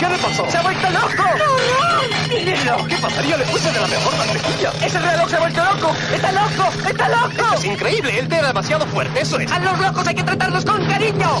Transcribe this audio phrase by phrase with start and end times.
[0.00, 0.50] ¿Qué le pasó?
[0.50, 1.24] ¡Se ha vuelto loco!
[2.30, 2.86] ¡Mírenlo!
[2.88, 3.36] ¿Qué pasaría?
[3.36, 4.72] Le puse de la mejor mantequilla.
[4.82, 5.94] ¡Ese reloj se ha vuelto loco!
[6.14, 6.70] ¡Está loco!
[6.88, 7.54] ¡Está loco!
[7.54, 9.52] Es increíble, él te era demasiado fuerte, eso es.
[9.52, 11.40] ¡A los locos hay que tratarlos con cariño!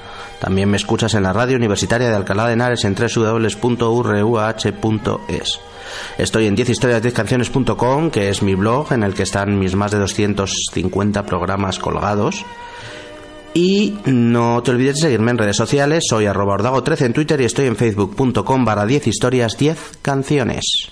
[0.41, 3.59] También me escuchas en la radio universitaria de Alcalá de Henares en www.urah.es.
[6.17, 11.27] Estoy en 10historias10canciones.com, que es mi blog en el que están mis más de 250
[11.27, 12.43] programas colgados.
[13.53, 17.45] Y no te olvides de seguirme en redes sociales, soy arroba ordago13 en Twitter y
[17.45, 20.91] estoy en facebook.com barra 10 historias 10 canciones.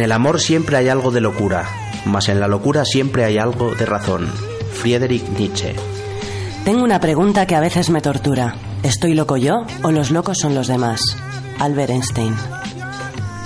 [0.00, 1.68] En el amor siempre hay algo de locura,
[2.06, 4.28] mas en la locura siempre hay algo de razón.
[4.72, 5.74] Friedrich Nietzsche.
[6.64, 8.54] Tengo una pregunta que a veces me tortura.
[8.82, 11.02] ¿Estoy loco yo o los locos son los demás?
[11.58, 12.34] Albert Einstein.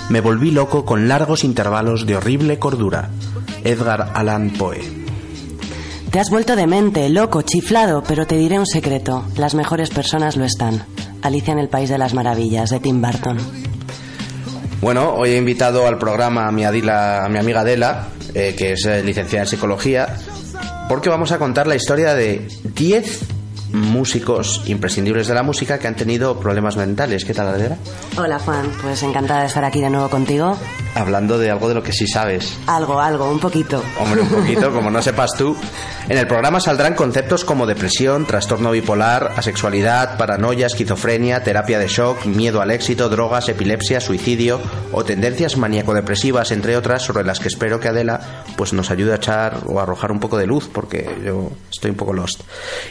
[0.07, 3.09] Me volví loco con largos intervalos de horrible cordura.
[3.65, 4.79] Edgar Allan Poe.
[6.09, 9.25] Te has vuelto demente, loco, chiflado, pero te diré un secreto.
[9.35, 10.85] Las mejores personas lo están.
[11.21, 13.64] Alicia en el País de las Maravillas, de Tim Burton.
[14.81, 18.73] Bueno, hoy he invitado al programa a mi, Adila- a mi amiga Adela, eh, que
[18.73, 20.15] es eh, licenciada en psicología,
[20.89, 23.19] porque vamos a contar la historia de 10
[23.71, 27.25] músicos imprescindibles de la música que han tenido problemas mentales.
[27.25, 27.77] ¿Qué tal, Adela?
[28.17, 30.57] Hola Juan, pues encantada de estar aquí de nuevo contigo.
[30.95, 32.57] Hablando de algo de lo que sí sabes.
[32.67, 33.83] Algo, algo, un poquito.
[33.99, 35.55] Hombre, un poquito, como no sepas tú.
[36.07, 42.25] En el programa saldrán conceptos como depresión, trastorno bipolar, asexualidad, paranoia, esquizofrenia, terapia de shock,
[42.25, 44.61] miedo al éxito, drogas, epilepsia, suicidio
[44.91, 49.15] o tendencias maníaco-depresivas, entre otras, sobre las que espero que Adela pues nos ayude a
[49.15, 52.41] echar o a arrojar un poco de luz, porque yo estoy un poco lost.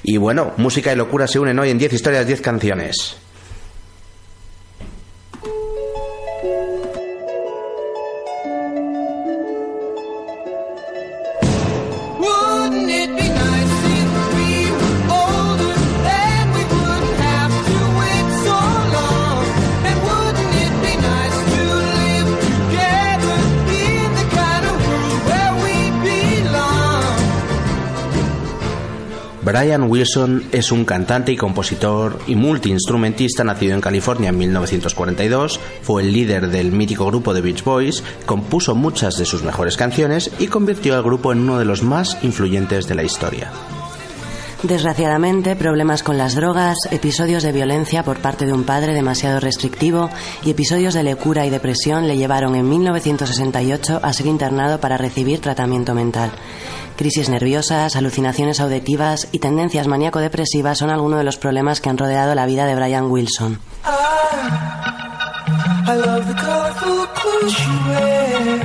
[0.02, 3.16] Y bueno, música y locura se unen hoy en 10 historias, 10 canciones.
[29.44, 36.03] Brian Wilson es un cantante y compositor y multiinstrumentista nacido en California en 1942, fue
[36.03, 40.47] el líder del mítico grupo de Beach Boys, compuso muchas de sus mejores canciones y
[40.47, 43.53] convirtió al grupo en uno de los más influyentes de la historia.
[44.62, 50.09] Desgraciadamente, problemas con las drogas, episodios de violencia por parte de un padre demasiado restrictivo
[50.43, 55.41] y episodios de locura y depresión le llevaron en 1968 a ser internado para recibir
[55.41, 56.32] tratamiento mental.
[56.96, 62.35] Crisis nerviosas, alucinaciones auditivas y tendencias maníaco-depresivas son algunos de los problemas que han rodeado
[62.35, 63.58] la vida de Brian Wilson.
[65.87, 68.61] I love the colorful clothes you wear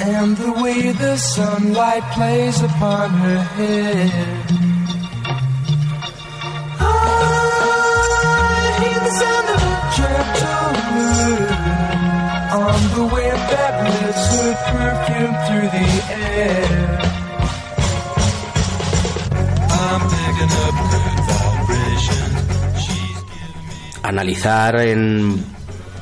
[0.00, 4.10] and the way the sunlight plays upon her hair.
[6.80, 6.82] I
[8.80, 11.48] hear the sound of a gentle wind
[12.54, 16.97] on the wind that lifts her perfume through the air.
[24.02, 25.44] Analizar en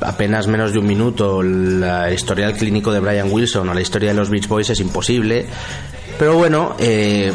[0.01, 4.15] apenas menos de un minuto la historial clínico de Brian Wilson o la historia de
[4.15, 5.47] los Beach Boys es imposible.
[6.19, 7.33] Pero bueno, eh,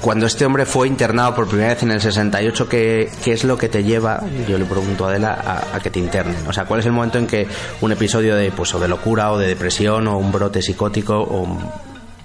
[0.00, 3.68] cuando este hombre fue internado por primera vez en el 68, ¿qué, es lo que
[3.68, 6.46] te lleva, yo le pregunto a Adela, a, a que te internen?
[6.46, 7.46] O sea, ¿cuál es el momento en que
[7.80, 11.58] un episodio de, pues, o de locura o de depresión o un brote psicótico o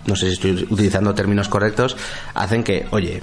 [0.05, 1.95] no sé si estoy utilizando términos correctos,
[2.33, 3.21] hacen que, oye,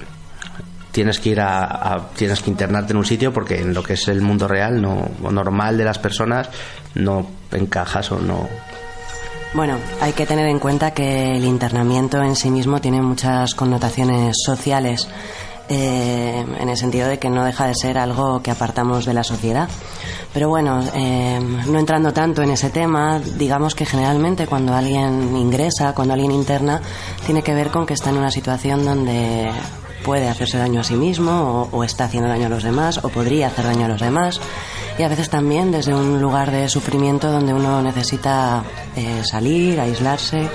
[0.93, 4.09] tienes que ir a, tienes que internarte en un sitio porque en lo que es
[4.09, 6.51] el mundo real no normal de las personas
[6.95, 8.49] no encajas o no
[9.55, 14.37] Bueno, hay que tener en cuenta que el internamiento en sí mismo tiene muchas connotaciones
[14.45, 15.09] sociales,
[15.73, 19.23] eh, en el sentido de que no deja de ser algo que apartamos de la
[19.23, 19.69] sociedad.
[20.33, 25.95] Pero bueno, eh, no entrando tanto en ese tema, digamos que generalmente cuando alguien ingresa,
[25.95, 26.81] cuando alguien interna,
[27.25, 29.49] tiene que ver con que está en una situación donde
[30.05, 33.09] puede hacerse daño a sí mismo o, o está haciendo daño a los demás o
[33.09, 34.41] podría hacer daño a los demás.
[34.99, 38.63] Y a veces también desde un lugar de sufrimiento donde uno necesita
[38.97, 40.49] eh, salir, aislarse,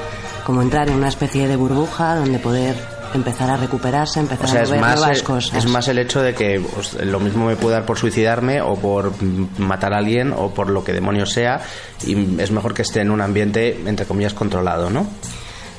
[0.46, 2.76] como entrar en una especie de burbuja donde poder
[3.16, 5.58] empezar a recuperarse, empezar o sea a es ver más nuevas cosas.
[5.58, 8.76] es más el hecho de que pues, lo mismo me puede dar por suicidarme o
[8.76, 9.14] por
[9.58, 11.62] matar a alguien o por lo que demonios sea
[12.06, 15.08] y es mejor que esté en un ambiente entre comillas controlado no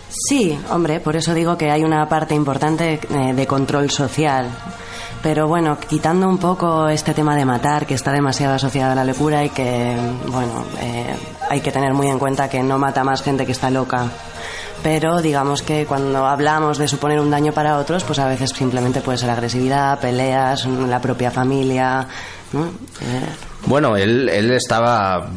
[0.08, 4.48] Sí, hombre, por eso digo que hay una parte importante eh, de control social.
[5.22, 9.04] Pero bueno, quitando un poco este tema de matar, que está demasiado asociado a la
[9.04, 9.96] locura y que,
[10.28, 11.14] bueno, eh,
[11.50, 14.06] hay que tener muy en cuenta que no mata más gente que está loca.
[14.82, 19.00] Pero digamos que cuando hablamos de suponer un daño para otros, pues a veces simplemente
[19.00, 22.06] puede ser agresividad, peleas, la propia familia.
[22.52, 22.66] ¿no?
[22.66, 23.26] Eh,
[23.66, 25.28] Bueno, él, él estaba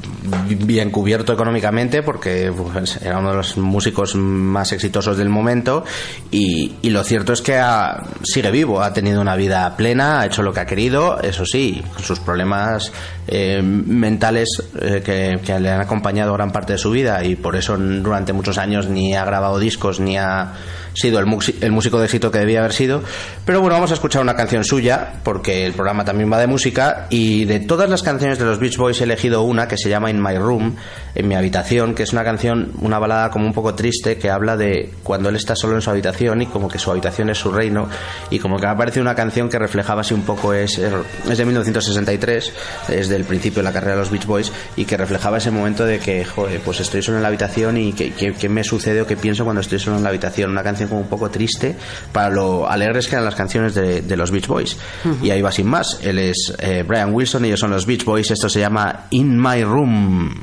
[0.48, 5.84] bien cubierto económicamente porque pues, era uno de los músicos más exitosos del momento
[6.30, 10.26] y, y lo cierto es que ha- sigue vivo, ha tenido una vida plena, ha
[10.28, 12.92] hecho lo que ha querido, eso sí, sus problemas
[13.28, 17.56] eh, mentales eh, que, que le han acompañado gran parte de su vida y por
[17.56, 20.54] eso durante muchos años ni ha grabado discos ni ha
[20.94, 21.28] sido el,
[21.62, 23.04] el músico de éxito que debía haber sido.
[23.46, 27.08] Pero bueno, vamos a escuchar una canción suya, porque el programa también va de música,
[27.10, 30.10] y de todas las canciones de los Beach Boys he elegido una que se llama
[30.10, 30.76] In My Room,
[31.16, 34.58] en mi habitación, que es una canción, una balada como un poco triste, que habla
[34.58, 37.52] de cuando él está solo en su habitación y como que su habitación es su
[37.52, 37.90] reino,
[38.30, 41.38] y como que me ha parecido una canción que reflejaba así un poco, es, es
[41.38, 42.54] de 1963,
[42.90, 45.86] es del principio de la carrera de los Beach Boys, y que reflejaba ese momento
[45.86, 49.18] de que, joder, pues estoy solo en la habitación y que me sucede o que
[49.18, 50.52] pienso cuando estoy solo en la habitación.
[50.52, 51.76] Una canción como un poco triste
[52.12, 54.78] para lo alegres que eran las canciones de, de los Beach Boys.
[55.22, 56.00] Y ahí va sin más.
[56.02, 58.32] Él es eh, Brian Wilson, ellos son los Beach Boys.
[58.32, 60.42] Esto se llama In My Room.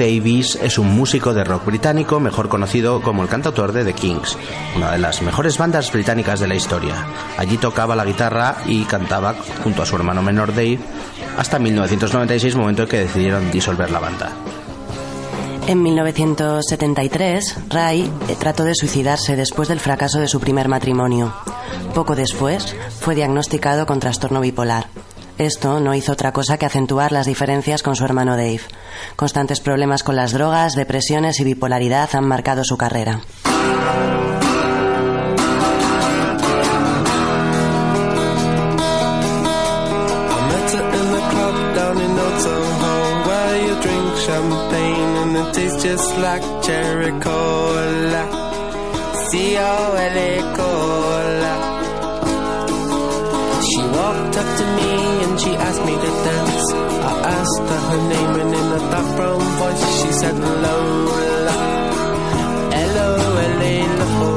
[0.00, 4.38] Davis es un músico de rock británico mejor conocido como el cantautor de The Kings,
[4.74, 6.94] una de las mejores bandas británicas de la historia.
[7.36, 10.78] Allí tocaba la guitarra y cantaba junto a su hermano menor Dave
[11.36, 14.32] hasta 1996, momento en que decidieron disolver la banda.
[15.66, 21.34] En 1973, Ray trató de suicidarse después del fracaso de su primer matrimonio.
[21.94, 24.86] Poco después, fue diagnosticado con trastorno bipolar.
[25.40, 28.60] Esto no hizo otra cosa que acentuar las diferencias con su hermano Dave.
[29.16, 33.22] Constantes problemas con las drogas, depresiones y bipolaridad han marcado su carrera.
[60.20, 60.72] Said Lola
[62.76, 64.36] L-O-L-A Lola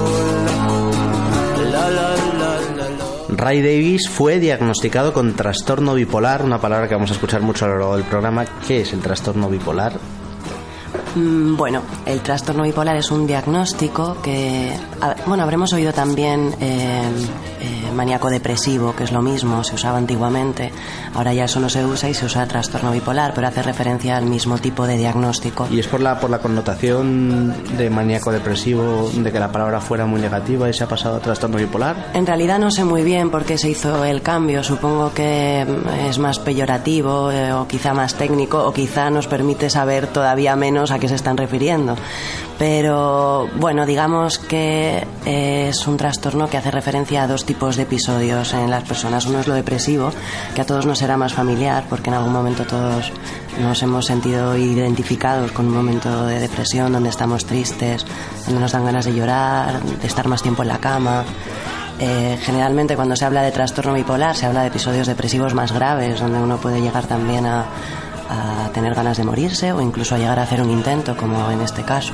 [1.72, 2.08] La la
[2.40, 7.16] la la la Ray Davis fue diagnosticado con trastorno bipolar, una palabra que vamos a
[7.16, 8.46] escuchar mucho a lo largo del programa.
[8.66, 10.00] ¿Qué es el trastorno bipolar?
[11.16, 14.72] Mm, Bueno, el trastorno bipolar es un diagnóstico que,
[15.26, 17.02] bueno, habremos oído también eh,
[17.62, 20.72] eh, maníaco depresivo, que es lo mismo, se usaba antiguamente.
[21.14, 24.26] Ahora ya eso no se usa y se usa trastorno bipolar, pero hace referencia al
[24.26, 25.68] mismo tipo de diagnóstico.
[25.72, 30.06] Y es por la, por la connotación de maníaco depresivo, de que la palabra fuera
[30.06, 32.12] muy negativa y se ha pasado a trastorno bipolar.
[32.14, 34.64] En realidad no sé muy bien por qué se hizo el cambio.
[34.64, 39.70] Supongo que mm, es más peyorativo eh, o quizá más técnico o quizá nos permite
[39.70, 41.96] saber todavía menos a qué se están refiriendo.
[42.60, 44.93] Pero bueno, digamos que
[45.26, 49.26] eh, es un trastorno que hace referencia a dos tipos de episodios en las personas.
[49.26, 50.12] Uno es lo depresivo,
[50.54, 53.12] que a todos nos será más familiar porque en algún momento todos
[53.60, 58.06] nos hemos sentido identificados con un momento de depresión donde estamos tristes,
[58.46, 61.24] donde nos dan ganas de llorar, de estar más tiempo en la cama.
[62.00, 66.20] Eh, generalmente cuando se habla de trastorno bipolar se habla de episodios depresivos más graves,
[66.20, 67.66] donde uno puede llegar también a,
[68.30, 71.62] a tener ganas de morirse o incluso a llegar a hacer un intento, como en
[71.62, 72.14] este caso.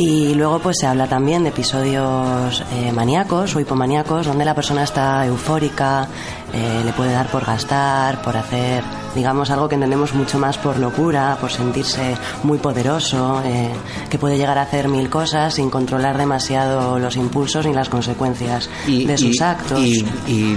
[0.00, 4.84] Y luego pues se habla también de episodios eh, maníacos o hipomaníacos, donde la persona
[4.84, 6.06] está eufórica,
[6.54, 8.84] eh, le puede dar por gastar, por hacer,
[9.16, 13.70] digamos, algo que entendemos mucho más por locura, por sentirse muy poderoso, eh,
[14.08, 18.70] que puede llegar a hacer mil cosas sin controlar demasiado los impulsos ni las consecuencias
[18.86, 19.80] de sus y- actos.
[19.80, 20.54] Y, y,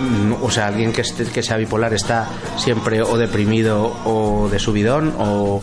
[0.00, 4.58] mm, o sea, alguien que, esté- que sea bipolar está siempre o deprimido o de
[4.58, 5.60] subidón o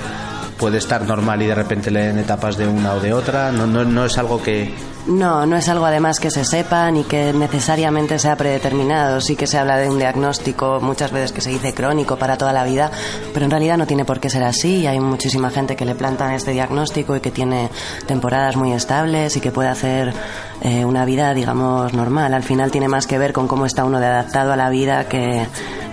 [0.57, 3.51] puede estar normal y de repente le den etapas de una o de otra.
[3.51, 4.73] No, no, no es algo que...
[5.07, 9.21] No, no es algo además que se sepa ni que necesariamente sea predeterminado.
[9.21, 12.51] Sí que se habla de un diagnóstico muchas veces que se dice crónico para toda
[12.51, 12.91] la vida,
[13.33, 14.85] pero en realidad no tiene por qué ser así.
[14.85, 17.69] Hay muchísima gente que le plantan este diagnóstico y que tiene
[18.05, 20.13] temporadas muy estables y que puede hacer
[20.61, 22.33] eh, una vida, digamos, normal.
[22.33, 25.07] Al final tiene más que ver con cómo está uno de adaptado a la vida
[25.07, 25.47] que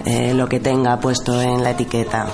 [0.06, 2.26] eh, lo que tenga puesto en la etiqueta.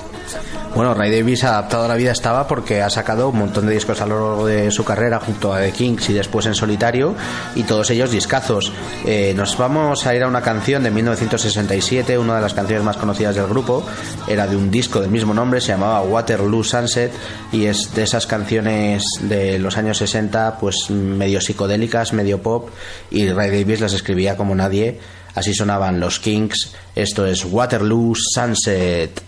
[0.73, 3.99] Bueno, Ray Davis adaptado a la vida estaba porque ha sacado un montón de discos
[3.99, 7.13] a lo largo de su carrera junto a The Kings y después en solitario
[7.55, 8.71] y todos ellos discazos.
[9.05, 12.95] Eh, nos vamos a ir a una canción de 1967, una de las canciones más
[12.95, 13.85] conocidas del grupo,
[14.27, 17.11] era de un disco del mismo nombre, se llamaba Waterloo Sunset
[17.51, 22.69] y es de esas canciones de los años 60, pues medio psicodélicas, medio pop
[23.09, 24.99] y Ray Davis las escribía como nadie.
[25.35, 26.73] Así sonaban los Kings.
[26.95, 29.21] Esto es Waterloo Sunset.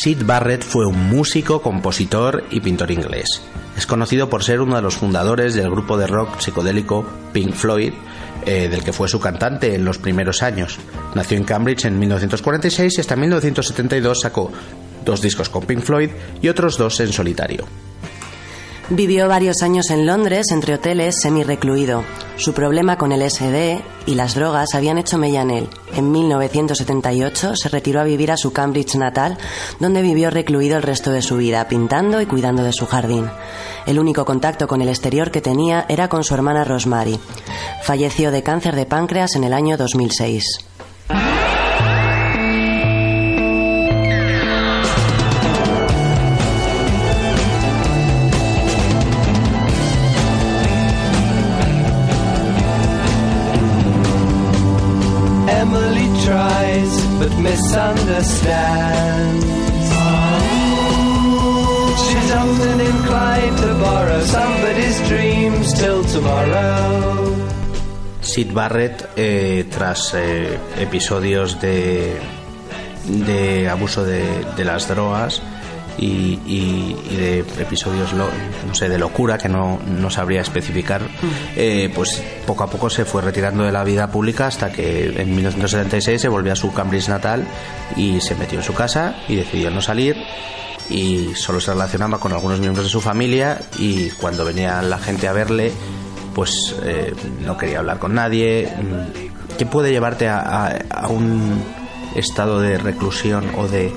[0.00, 3.42] Sid Barrett fue un músico, compositor y pintor inglés.
[3.76, 7.92] Es conocido por ser uno de los fundadores del grupo de rock psicodélico Pink Floyd,
[8.46, 10.78] eh, del que fue su cantante en los primeros años.
[11.16, 14.52] Nació en Cambridge en 1946 y hasta 1972 sacó
[15.04, 17.66] dos discos con Pink Floyd y otros dos en solitario.
[18.90, 22.04] Vivió varios años en Londres entre hoteles semi-recluido.
[22.36, 25.68] Su problema con el SD y las drogas habían hecho mella en él.
[25.98, 29.36] En 1978 se retiró a vivir a su Cambridge natal,
[29.80, 33.28] donde vivió recluido el resto de su vida, pintando y cuidando de su jardín.
[33.84, 37.18] El único contacto con el exterior que tenía era con su hermana Rosemary.
[37.82, 40.67] Falleció de cáncer de páncreas en el año 2006.
[62.04, 67.34] She's often inclined to borrow somebody's dreams till tomorrow.
[68.20, 72.20] Sid Barrett, eh, tras eh, episodios de,
[73.04, 75.42] de abuso de las drogas
[75.98, 78.28] y, y- y de episodios lo-
[78.66, 81.02] no sé, de locura que no, no sabría especificar,
[81.56, 85.34] eh, pues poco a poco se fue retirando de la vida pública hasta que en
[85.34, 87.46] 1976 se volvió a su Cambridge natal
[87.96, 90.16] y se metió en su casa y decidió no salir
[90.90, 95.28] y solo se relacionaba con algunos miembros de su familia y cuando venía la gente
[95.28, 95.70] a verle
[96.34, 97.12] pues eh,
[97.44, 98.68] no quería hablar con nadie.
[99.58, 101.60] ¿Qué puede llevarte a, a- a un
[102.14, 103.92] estado de reclusión o de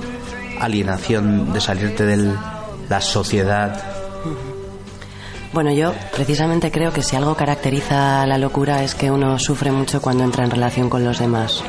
[0.62, 2.34] alienación, de salirte de
[2.88, 3.82] la sociedad?
[5.52, 10.00] Bueno, yo precisamente creo que si algo caracteriza la locura es que uno sufre mucho
[10.00, 11.62] cuando entra en relación con los demás.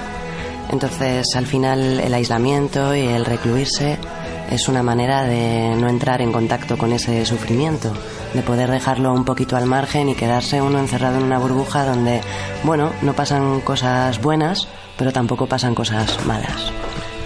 [0.71, 3.97] Entonces, al final, el aislamiento y el recluirse
[4.49, 7.91] es una manera de no entrar en contacto con ese sufrimiento,
[8.34, 12.21] de poder dejarlo un poquito al margen y quedarse uno encerrado en una burbuja donde,
[12.63, 16.71] bueno, no pasan cosas buenas, pero tampoco pasan cosas malas.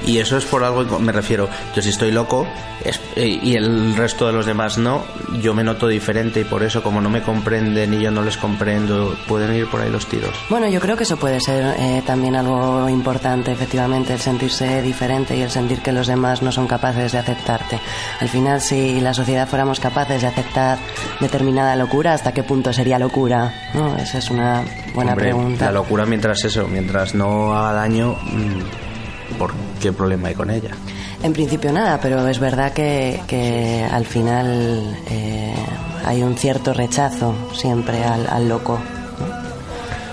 [0.06, 2.48] Y eso es por algo, me refiero, yo si estoy loco
[2.86, 5.04] es- y el resto de los demás no,
[5.42, 8.38] yo me noto diferente y por eso como no me comprenden y yo no les
[8.38, 10.32] comprendo, pueden ir por ahí los tiros.
[10.50, 15.36] Bueno, yo creo que eso puede ser eh, también algo importante, efectivamente, el sentirse diferente
[15.36, 17.80] y el sentir que los demás no son capaces de aceptarte.
[18.22, 20.78] Al final, si la sociedad fuéramos capaces de aceptar
[21.20, 23.52] determinada locura, ¿hasta qué punto sería locura?
[23.74, 23.98] ¿No?
[23.98, 25.66] Esa es una buena Hombre, pregunta.
[25.66, 28.87] La locura mientras eso, mientras no haga daño, mm,
[29.38, 30.72] ¿por qué problema hay con ella?
[31.24, 35.54] En principio nada, pero es verdad que, que al final eh,
[36.06, 38.80] hay un cierto rechazo siempre al, al loco.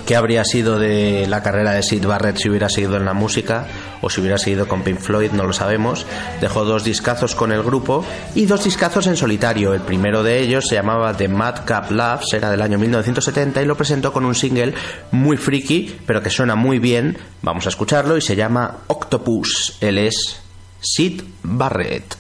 [0.07, 3.67] ¿Qué habría sido de la carrera de Sid Barrett si hubiera seguido en la música
[4.03, 5.31] o si hubiera seguido con Pink Floyd?
[5.33, 6.05] No lo sabemos.
[6.43, 9.73] Dejó dos discazos con el grupo y dos discazos en solitario.
[9.73, 13.79] El primero de ellos se llamaba The Madcap Loves, era del año 1970 y lo
[13.79, 14.75] presentó con un single
[15.11, 17.17] muy friki, pero que suena muy bien.
[17.41, 19.79] Vamos a escucharlo y se llama Octopus.
[19.81, 20.39] Él es
[20.81, 22.17] Sid Barrett.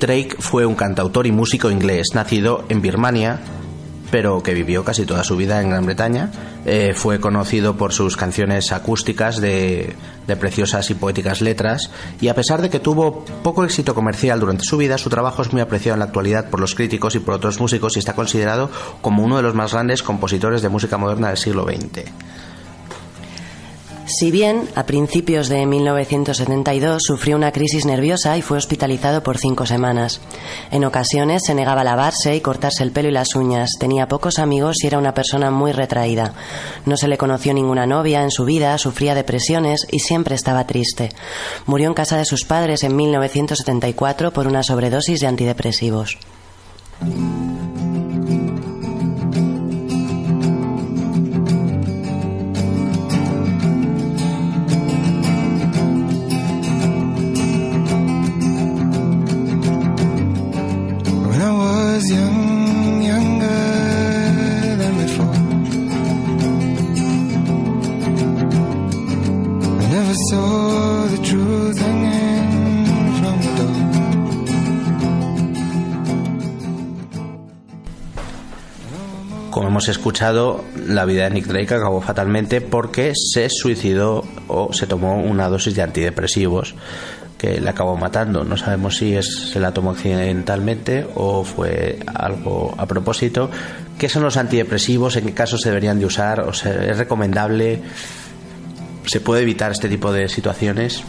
[0.00, 3.38] Drake fue un cantautor y músico inglés nacido en Birmania,
[4.10, 6.30] pero que vivió casi toda su vida en Gran Bretaña.
[6.64, 9.94] Eh, fue conocido por sus canciones acústicas de,
[10.26, 14.64] de preciosas y poéticas letras, y a pesar de que tuvo poco éxito comercial durante
[14.64, 17.34] su vida, su trabajo es muy apreciado en la actualidad por los críticos y por
[17.34, 18.70] otros músicos y está considerado
[19.02, 22.10] como uno de los más grandes compositores de música moderna del siglo XX.
[24.20, 29.64] Si bien, a principios de 1972 sufrió una crisis nerviosa y fue hospitalizado por cinco
[29.64, 30.20] semanas.
[30.70, 34.38] En ocasiones se negaba a lavarse y cortarse el pelo y las uñas, tenía pocos
[34.38, 36.34] amigos y era una persona muy retraída.
[36.84, 41.08] No se le conoció ninguna novia en su vida, sufría depresiones y siempre estaba triste.
[41.64, 46.18] Murió en casa de sus padres en 1974 por una sobredosis de antidepresivos.
[79.50, 84.86] Como hemos escuchado, la vida de Nick Drake acabó fatalmente porque se suicidó o se
[84.86, 86.74] tomó una dosis de antidepresivos
[87.40, 88.44] que le acabó matando.
[88.44, 93.50] No sabemos si es, se la tomó accidentalmente o fue algo a propósito.
[93.98, 95.16] ¿Qué son los antidepresivos?
[95.16, 96.40] ¿En qué casos se deberían de usar?
[96.40, 97.80] O sea, ¿Es recomendable?
[99.06, 101.02] ¿Se puede evitar este tipo de situaciones?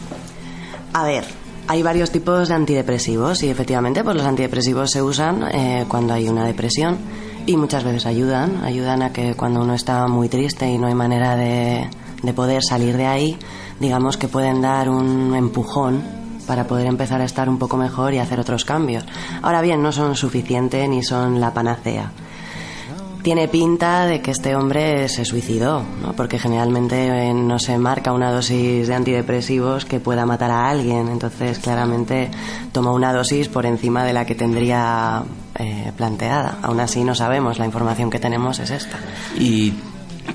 [0.94, 1.24] A ver,
[1.68, 6.30] hay varios tipos de antidepresivos y efectivamente pues los antidepresivos se usan eh, cuando hay
[6.30, 6.96] una depresión
[7.44, 10.94] y muchas veces ayudan, ayudan a que cuando uno está muy triste y no hay
[10.94, 11.90] manera de,
[12.22, 13.38] de poder salir de ahí,
[13.80, 18.18] digamos que pueden dar un empujón para poder empezar a estar un poco mejor y
[18.18, 19.04] hacer otros cambios.
[19.42, 22.12] Ahora bien, no son suficientes ni son la panacea.
[23.22, 26.12] Tiene pinta de que este hombre se suicidó, ¿no?
[26.14, 31.06] porque generalmente eh, no se marca una dosis de antidepresivos que pueda matar a alguien,
[31.06, 32.32] entonces claramente
[32.72, 35.22] tomó una dosis por encima de la que tendría
[35.54, 36.58] eh, planteada.
[36.62, 38.98] Aún así no sabemos, la información que tenemos es esta.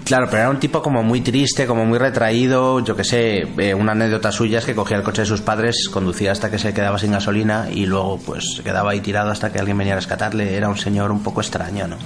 [0.03, 2.79] Claro, pero era un tipo como muy triste, como muy retraído.
[2.79, 5.89] Yo que sé, eh, una anécdota suya es que cogía el coche de sus padres,
[5.89, 9.51] conducía hasta que se quedaba sin gasolina y luego pues se quedaba ahí tirado hasta
[9.51, 10.55] que alguien venía a rescatarle.
[10.55, 11.97] Era un señor un poco extraño, ¿no?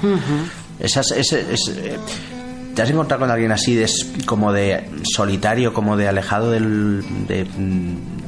[0.80, 1.98] Esas, ese, es, eh,
[2.76, 3.89] ¿Te has encontrado con alguien así, de,
[4.26, 7.46] como de solitario, como de alejado del, de,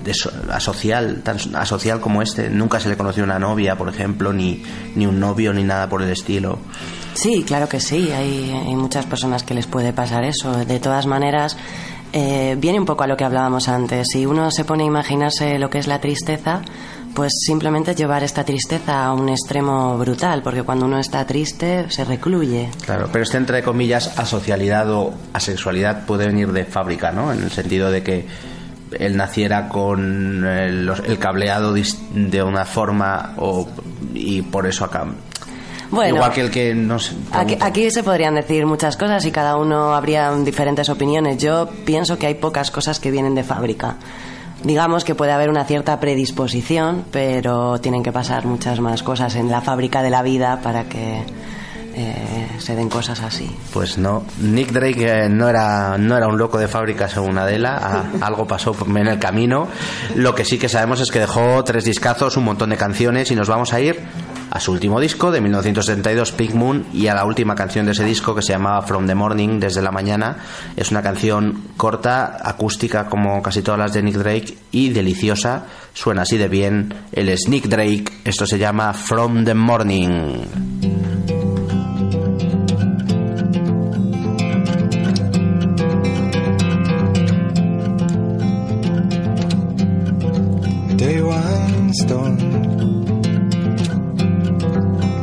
[0.03, 2.49] de so- asocial, tan asocial como este?
[2.49, 4.63] Nunca se le conoció una novia, por ejemplo, ni,
[4.95, 6.59] ni un novio, ni nada por el estilo.
[7.13, 8.11] Sí, claro que sí.
[8.11, 10.65] Hay, hay muchas personas que les puede pasar eso.
[10.65, 11.57] De todas maneras,
[12.11, 14.07] eh, viene un poco a lo que hablábamos antes.
[14.11, 16.61] Si uno se pone a imaginarse lo que es la tristeza,
[17.13, 22.03] pues simplemente llevar esta tristeza a un extremo brutal, porque cuando uno está triste se
[22.05, 22.69] recluye.
[22.85, 27.31] Claro, pero este entre comillas asocialidad o asexualidad puede venir de fábrica, ¿no?
[27.31, 28.25] En el sentido de que
[28.99, 33.67] él naciera con el, los- el cableado de una forma o,
[34.13, 35.05] y por eso acá.
[35.91, 36.97] Bueno, Igual que el que no
[37.31, 41.37] Aquí, aquí se podrían decir muchas cosas y cada uno habría diferentes opiniones.
[41.37, 43.97] Yo pienso que hay pocas cosas que vienen de fábrica.
[44.63, 49.51] Digamos que puede haber una cierta predisposición, pero tienen que pasar muchas más cosas en
[49.51, 51.21] la fábrica de la vida para que
[51.95, 53.49] eh, se den cosas así.
[53.73, 57.77] Pues no, Nick Drake eh, no era, no era un loco de fábrica según Adela,
[57.77, 59.67] a- algo pasó en el camino.
[60.15, 63.35] Lo que sí que sabemos es que dejó tres discazos, un montón de canciones y
[63.35, 63.99] nos vamos a ir
[64.51, 68.03] a su último disco de 1972, Pink Moon, y a la última canción de ese
[68.03, 70.37] disco que se llamaba From the Morning, desde la mañana.
[70.75, 75.63] Es una canción corta, acústica como casi todas las de Nick Drake y deliciosa.
[75.95, 76.93] Suena así de bien.
[77.13, 81.02] Él es Nick Drake, esto se llama From the Morning.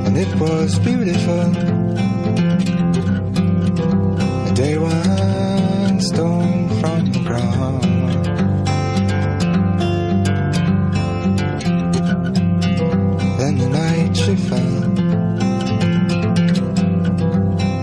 [0.06, 1.40] And it was beautiful.
[4.46, 7.82] A day one stone from the ground.
[13.40, 14.84] Then the night she fell.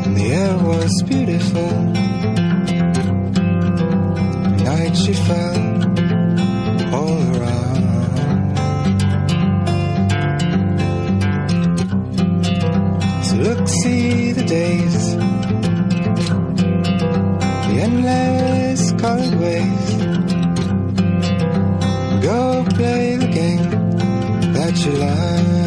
[0.05, 1.69] And the air was beautiful.
[4.55, 5.57] The night she fell
[6.95, 7.66] all around.
[13.37, 15.15] Look, see the days,
[17.67, 19.87] the endless colored ways.
[22.23, 23.69] Go play the game
[24.53, 25.66] that you learned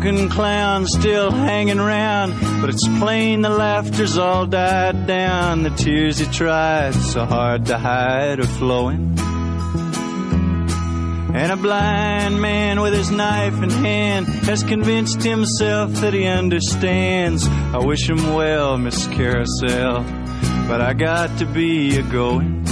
[0.00, 5.62] drunken clown's still hanging around, but it's plain the laughter's all died down.
[5.62, 9.18] The tears he tried so hard to hide are flowing.
[11.34, 17.46] And a blind man with his knife in hand has convinced himself that he understands.
[17.46, 20.02] I wish him well, Miss Carousel,
[20.66, 22.64] but I got to be a going.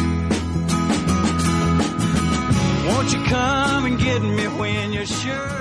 [2.86, 5.57] Won't you come and get me when you're sure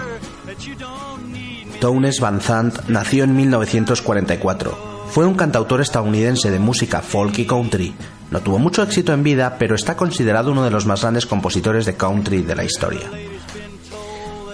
[1.79, 5.05] Townes Van Zandt nació en 1944.
[5.09, 7.93] Fue un cantautor estadounidense de música folk y country.
[8.31, 11.85] No tuvo mucho éxito en vida, pero está considerado uno de los más grandes compositores
[11.85, 13.09] de country de la historia.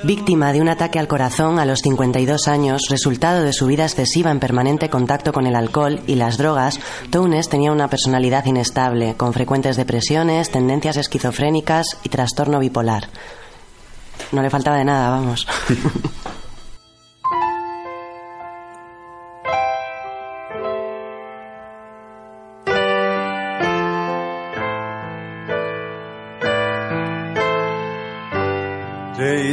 [0.04, 4.32] Víctima de un ataque al corazón a los 52 años, resultado de su vida excesiva
[4.32, 6.78] en permanente contacto con el alcohol y las drogas,
[7.10, 13.08] Townes tenía una personalidad inestable, con frecuentes depresiones, tendencias esquizofrénicas y trastorno bipolar.
[14.34, 15.48] No le faltaba de nada, vamos.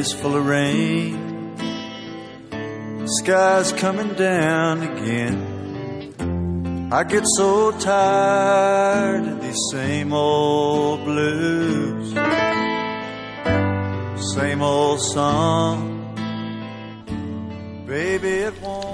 [0.00, 1.54] Days full of rain,
[3.06, 6.88] sky's coming down again.
[6.90, 12.14] I get so tired of these same old blues,
[14.32, 15.78] same old song.
[17.86, 18.89] Baby, it won't.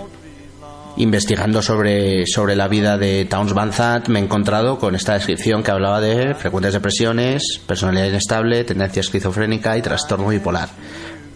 [0.99, 3.71] Investigando sobre, sobre la vida de Townes Van
[4.09, 9.77] me he encontrado con esta descripción que hablaba de frecuentes depresiones, personalidad inestable, tendencia esquizofrénica
[9.77, 10.71] y trastorno bipolar.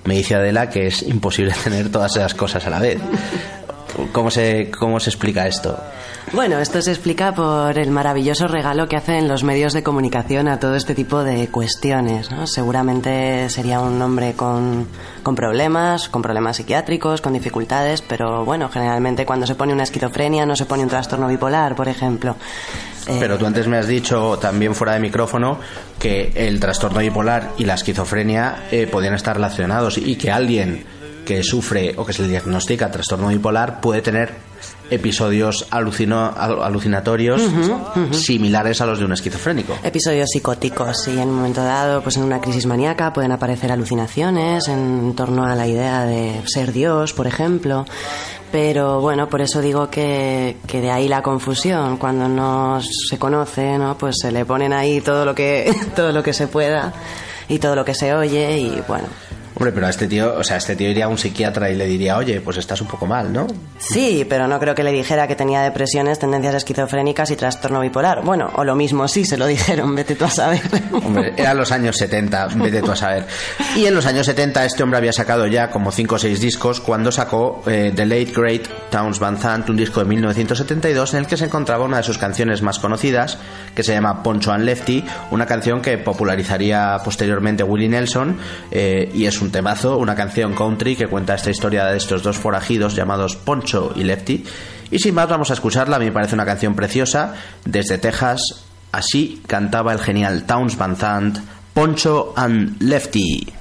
[0.04, 3.00] Me dice Adela que es imposible tener todas esas cosas a la vez.
[4.12, 5.78] ¿Cómo se, cómo se explica esto?
[6.32, 10.60] Bueno, esto se explica por el maravilloso regalo que hacen los medios de comunicación a
[10.60, 12.30] todo este tipo de cuestiones.
[12.30, 12.46] ¿no?
[12.46, 14.86] Seguramente sería un hombre con,
[15.24, 20.46] con problemas, con problemas psiquiátricos, con dificultades, pero bueno, generalmente cuando se pone una esquizofrenia
[20.46, 22.36] no se pone un trastorno bipolar, por ejemplo.
[23.08, 25.58] Eh, Pero tú antes me has dicho, también fuera de micrófono,
[25.98, 30.84] que el trastorno bipolar y la esquizofrenia eh, podían estar relacionados y que alguien
[31.30, 34.32] que sufre o que se le diagnostica trastorno bipolar puede tener
[34.90, 37.40] episodios alucino- al- alucinatorios
[38.10, 39.76] similares a los de un esquizofrénico.
[39.84, 44.66] Episodios psicóticos, y en un momento dado, pues en una crisis maníaca pueden aparecer alucinaciones
[44.66, 47.86] en torno a la idea de ser Dios, por ejemplo.
[48.50, 51.96] Pero bueno, por eso digo que, que de ahí la confusión.
[51.96, 53.96] Cuando no se conoce, ¿no?
[53.96, 56.92] Pues se le ponen ahí todo lo que, todo lo que se pueda
[57.48, 59.06] y todo lo que se oye y bueno.
[59.60, 61.84] Hombre, pero a este tío, o sea, este tío iría a un psiquiatra y le
[61.84, 63.46] diría, oye, pues estás un poco mal, ¿no?
[63.76, 68.22] Sí, pero no creo que le dijera que tenía depresiones, tendencias esquizofrénicas y trastorno bipolar.
[68.24, 70.62] Bueno, o lo mismo, sí, se lo dijeron, vete tú a saber.
[71.04, 73.26] Hombre, eran los años 70, vete tú a saber.
[73.76, 76.80] Y en los años 70 este hombre había sacado ya como 5 o 6 discos
[76.80, 81.26] cuando sacó eh, The Late Great Towns Van Zandt, un disco de 1972 en el
[81.26, 83.36] que se encontraba una de sus canciones más conocidas,
[83.74, 88.38] que se llama Poncho and Lefty, una canción que popularizaría posteriormente Willie Nelson
[88.70, 92.36] eh, y es un temazo, una canción country que cuenta esta historia de estos dos
[92.36, 94.44] forajidos llamados Poncho y Lefty.
[94.90, 97.34] Y sin más vamos a escucharla, me parece una canción preciosa,
[97.64, 100.96] desde Texas, así cantaba el genial Towns Van
[101.74, 103.52] Poncho and Lefty.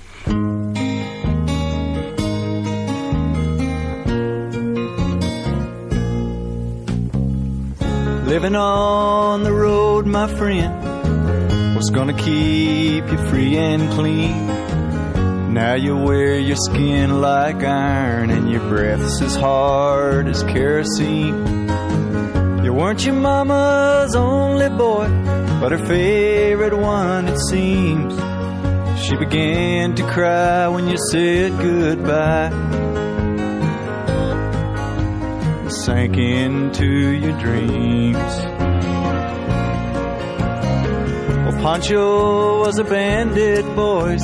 [11.80, 14.69] What's gonna keep you free and clean?
[15.50, 21.68] Now you wear your skin like iron and your breath's as hard as kerosene.
[22.64, 25.08] You weren't your mama's only boy,
[25.60, 28.14] but her favorite one, it seems.
[29.02, 32.52] She began to cry when you said goodbye.
[35.62, 38.36] and Sank into your dreams.
[41.44, 44.24] Well, Pancho was a bandit, boys.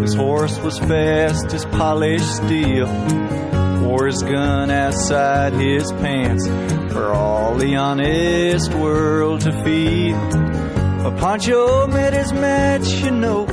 [0.00, 2.86] His horse was fast as polished steel.
[3.82, 6.46] Wore his gun outside his pants
[6.92, 10.16] for all the honest world to feel.
[11.02, 13.46] But Pancho met his match, you know,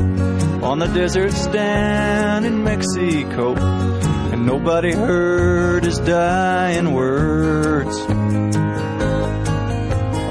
[0.63, 3.55] on the deserts down in Mexico.
[3.55, 7.95] And nobody heard his dying words.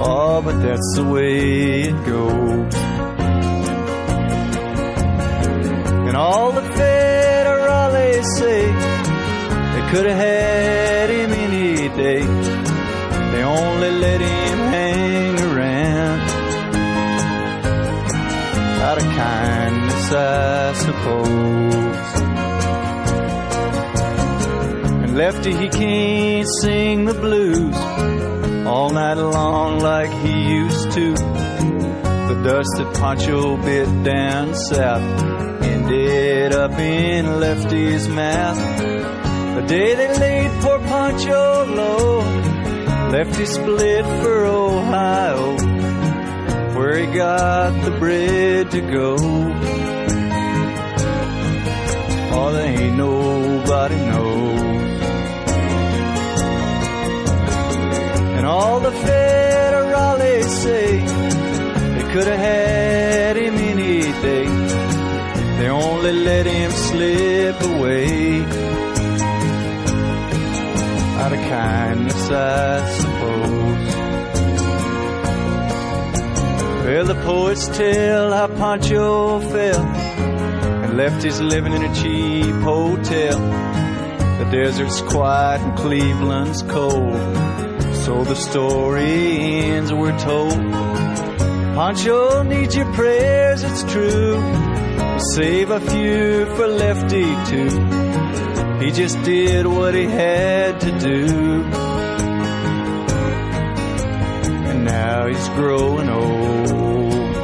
[0.01, 2.78] Oh, but that's the way it goes.
[6.19, 8.63] All the federales say
[9.75, 12.23] they could have had him any day.
[13.33, 16.21] They only let him hang around
[18.83, 22.11] out of kindness, I suppose.
[25.03, 27.77] And Lefty, he can't sing the blues
[28.67, 31.15] all night long like he used to.
[31.15, 35.48] The dust that Pancho bit down south
[36.49, 38.57] ended up in Lefty's mouth.
[38.57, 42.21] The day they laid poor Pancho low,
[43.11, 45.57] Lefty split for Ohio,
[46.75, 49.17] where he got the bread to go.
[52.33, 54.61] Oh, there ain't nobody knows.
[58.37, 60.99] And all the federales say
[61.97, 62.88] they could have had
[65.99, 68.41] only let him slip away
[71.21, 73.95] out of kindness, I suppose.
[76.85, 79.85] Well, the poets tell how Pancho fell
[80.85, 83.39] and left his living in a cheap hotel.
[84.39, 87.19] The desert's quiet and Cleveland's cold.
[88.05, 90.53] So the story ends, we're told.
[91.75, 94.68] Pancho needs your prayers, it's true.
[95.39, 97.71] Save a few for Lefty too.
[98.85, 101.63] He just did what he had to do.
[104.69, 107.37] And now he's growing old.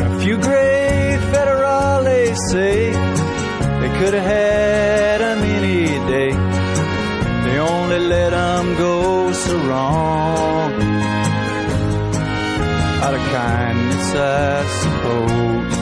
[0.00, 2.90] A few gray federales say
[3.82, 6.32] they could have had him any day.
[7.44, 10.72] They only let him go so wrong.
[13.04, 13.81] Out of kindness,
[14.14, 15.74] I suppose.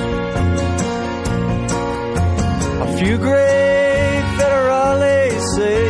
[2.87, 5.83] A few gray federales say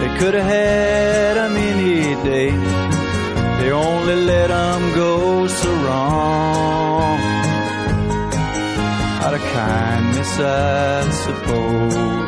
[0.00, 2.50] they could have had him any day.
[3.60, 7.18] They only let him go so wrong.
[9.24, 12.19] Out of kindness, I suppose.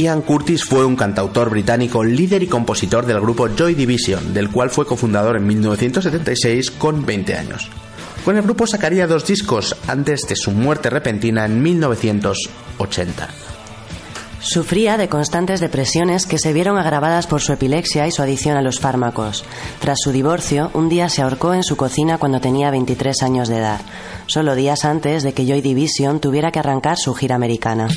[0.00, 4.70] Ian Curtis fue un cantautor británico, líder y compositor del grupo Joy Division, del cual
[4.70, 7.68] fue cofundador en 1976 con 20 años.
[8.24, 13.28] Con el grupo sacaría dos discos antes de su muerte repentina en 1980.
[14.40, 18.62] Sufría de constantes depresiones que se vieron agravadas por su epilepsia y su adicción a
[18.62, 19.44] los fármacos.
[19.80, 23.58] Tras su divorcio, un día se ahorcó en su cocina cuando tenía 23 años de
[23.58, 23.82] edad,
[24.26, 27.88] solo días antes de que Joy Division tuviera que arrancar su gira americana.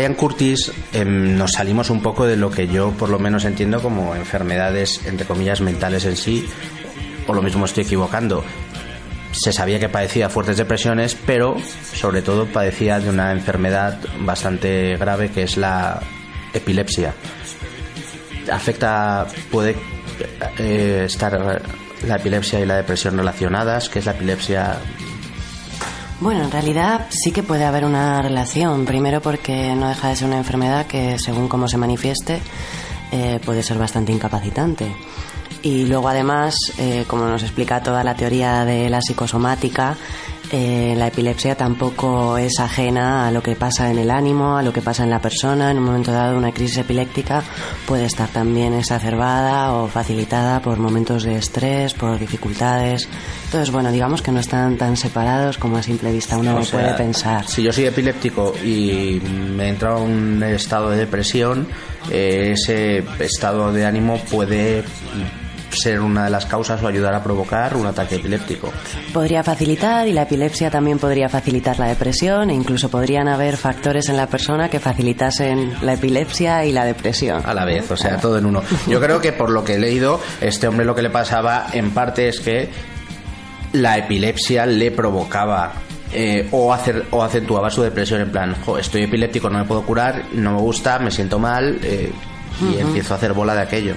[0.00, 3.80] Ian Curtis em, nos salimos un poco de lo que yo por lo menos entiendo
[3.80, 6.48] como enfermedades, entre comillas, mentales en sí,
[7.26, 8.44] o lo mismo estoy equivocando.
[9.32, 11.56] Se sabía que padecía fuertes depresiones, pero
[11.92, 16.00] sobre todo padecía de una enfermedad bastante grave que es la
[16.52, 17.14] epilepsia.
[18.50, 19.74] Afecta, puede
[20.58, 21.62] eh, estar
[22.06, 24.78] la epilepsia y la depresión relacionadas, que es la epilepsia
[26.20, 28.84] Bueno, en realidad sí que puede haber una relación.
[28.84, 32.40] Primero porque no deja de ser una enfermedad que, según cómo se manifieste,
[33.10, 34.94] eh, puede ser bastante incapacitante.
[35.62, 39.96] Y luego, además, eh, como nos explica toda la teoría de la psicosomática,
[40.52, 44.72] eh, la epilepsia tampoco es ajena a lo que pasa en el ánimo, a lo
[44.72, 45.70] que pasa en la persona.
[45.70, 47.42] En un momento dado, una crisis epiléptica
[47.86, 53.08] puede estar también exacerbada o facilitada por momentos de estrés, por dificultades.
[53.46, 56.80] Entonces, bueno, digamos que no están tan separados como a simple vista uno O sea,
[56.80, 57.46] puede pensar.
[57.48, 61.66] Si yo soy epiléptico y me entra un estado de depresión,
[62.10, 64.84] eh, ese estado de ánimo puede
[65.78, 68.72] ser una de las causas o ayudar a provocar un ataque epiléptico.
[69.12, 74.08] Podría facilitar y la epilepsia también podría facilitar la depresión e incluso podrían haber factores
[74.08, 77.42] en la persona que facilitasen la epilepsia y la depresión.
[77.44, 78.62] A la vez, o sea, todo en uno.
[78.86, 81.90] Yo creo que por lo que he leído, este hombre lo que le pasaba en
[81.90, 82.68] parte es que
[83.72, 85.72] la epilepsia le provocaba
[86.12, 89.82] eh, o, hacer, o acentuaba su depresión en plan, "Jo, estoy epiléptico, no me puedo
[89.82, 92.12] curar, no me gusta, me siento mal eh,
[92.72, 93.94] y empiezo a hacer bola de aquello.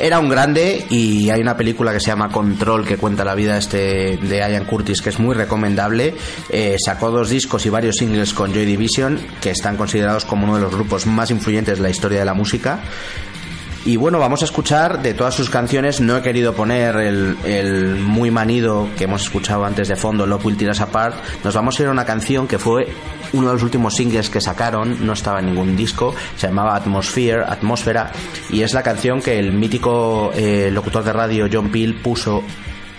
[0.00, 3.58] Era un grande y hay una película que se llama Control que cuenta la vida
[3.58, 6.14] este de Ian Curtis que es muy recomendable.
[6.48, 10.56] Eh, sacó dos discos y varios singles con Joy Division que están considerados como uno
[10.56, 12.80] de los grupos más influyentes de la historia de la música.
[13.84, 16.00] Y bueno, vamos a escuchar de todas sus canciones.
[16.00, 20.46] No he querido poner el, el muy manido que hemos escuchado antes de fondo, Love
[20.46, 21.16] Will Tear Apart.
[21.44, 22.88] Nos vamos a ir a una canción que fue
[23.32, 27.44] uno de los últimos singles que sacaron, no estaba en ningún disco, se llamaba Atmosphere,
[27.46, 28.12] Atmósfera,
[28.50, 32.42] y es la canción que el mítico eh, locutor de radio John Peel puso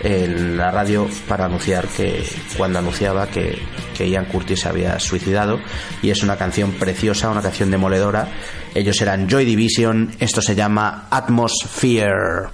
[0.02, 2.24] en la radio para anunciar que
[2.56, 3.58] cuando anunciaba que,
[3.96, 5.60] que Ian Curtis se había suicidado
[6.02, 8.28] y es una canción preciosa, una canción demoledora.
[8.74, 12.48] Ellos eran Joy Division, esto se llama Atmosphere.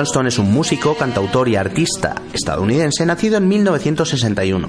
[0.00, 4.66] Johnston es un músico, cantautor y artista estadounidense nacido en 1961.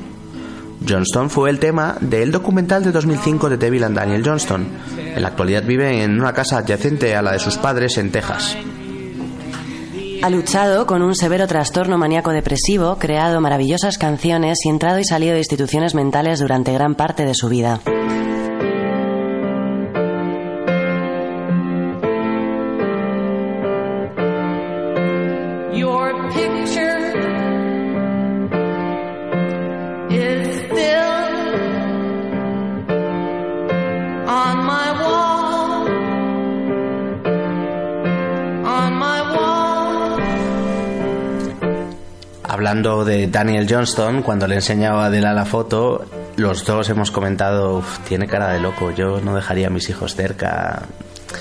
[0.85, 4.67] Johnston fue el tema del documental de 2005 de Devil and Daniel Johnston.
[4.97, 8.57] En la actualidad vive en una casa adyacente a la de sus padres en Texas.
[10.21, 15.31] Ha luchado con un severo trastorno maníaco depresivo, creado maravillosas canciones y entrado y salido
[15.31, 17.79] de instituciones mentales durante gran parte de su vida.
[43.31, 46.05] Daniel Johnston, cuando le enseñaba a Adela la foto,
[46.35, 50.15] los dos hemos comentado, "Uf, tiene cara de loco, yo no dejaría a mis hijos
[50.15, 50.83] cerca.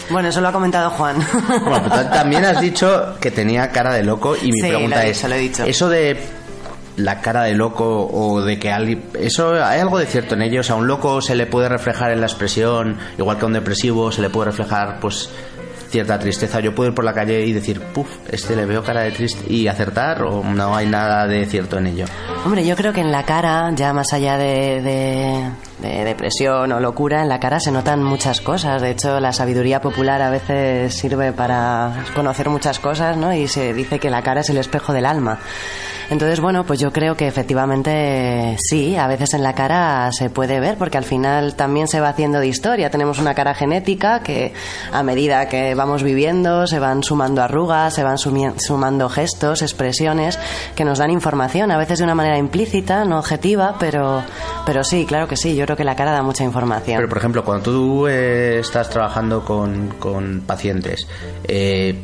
[0.09, 1.17] Bueno, eso lo ha comentado Juan.
[1.65, 5.21] Bueno, pero también has dicho que tenía cara de loco y mi Sí, pregunta es,
[5.23, 5.65] dicho, dicho.
[5.65, 6.17] eso de
[6.97, 9.03] la cara de loco o de que alguien...
[9.19, 10.71] Eso hay algo de cierto en ellos.
[10.71, 14.13] A un loco se le puede reflejar en la expresión, igual que a un depresivo
[14.13, 15.31] se le puede reflejar pues
[15.91, 16.61] cierta tristeza.
[16.61, 19.53] Yo puedo ir por la calle y decir, puf, este le veo cara de triste
[19.53, 22.05] y acertar o no hay nada de cierto en ello.
[22.45, 25.51] Hombre, yo creo que en la cara, ya más allá de-
[25.81, 28.83] de depresión o locura, en la cara se notan muchas cosas.
[28.83, 33.33] De hecho, la sabiduría popular a veces sirve para conocer muchas cosas, ¿no?
[33.33, 35.39] Y se dice que la cara es el espejo del alma.
[36.11, 40.59] Entonces, bueno, pues yo creo que efectivamente sí, a veces en la cara se puede
[40.59, 42.91] ver, porque al final también se va haciendo de historia.
[42.91, 44.53] Tenemos una cara genética que
[44.93, 50.37] a medida que vamos viviendo se van sumando arrugas, se van sumando gestos, expresiones
[50.75, 54.25] que nos dan información, a veces de una manera implícita, no objetiva, pero,
[54.67, 56.97] pero sí, claro que sí, creo que la cara da mucha información.
[56.97, 61.07] Pero, por ejemplo, cuando tú eh, estás trabajando con, con pacientes,
[61.45, 61.95] eh,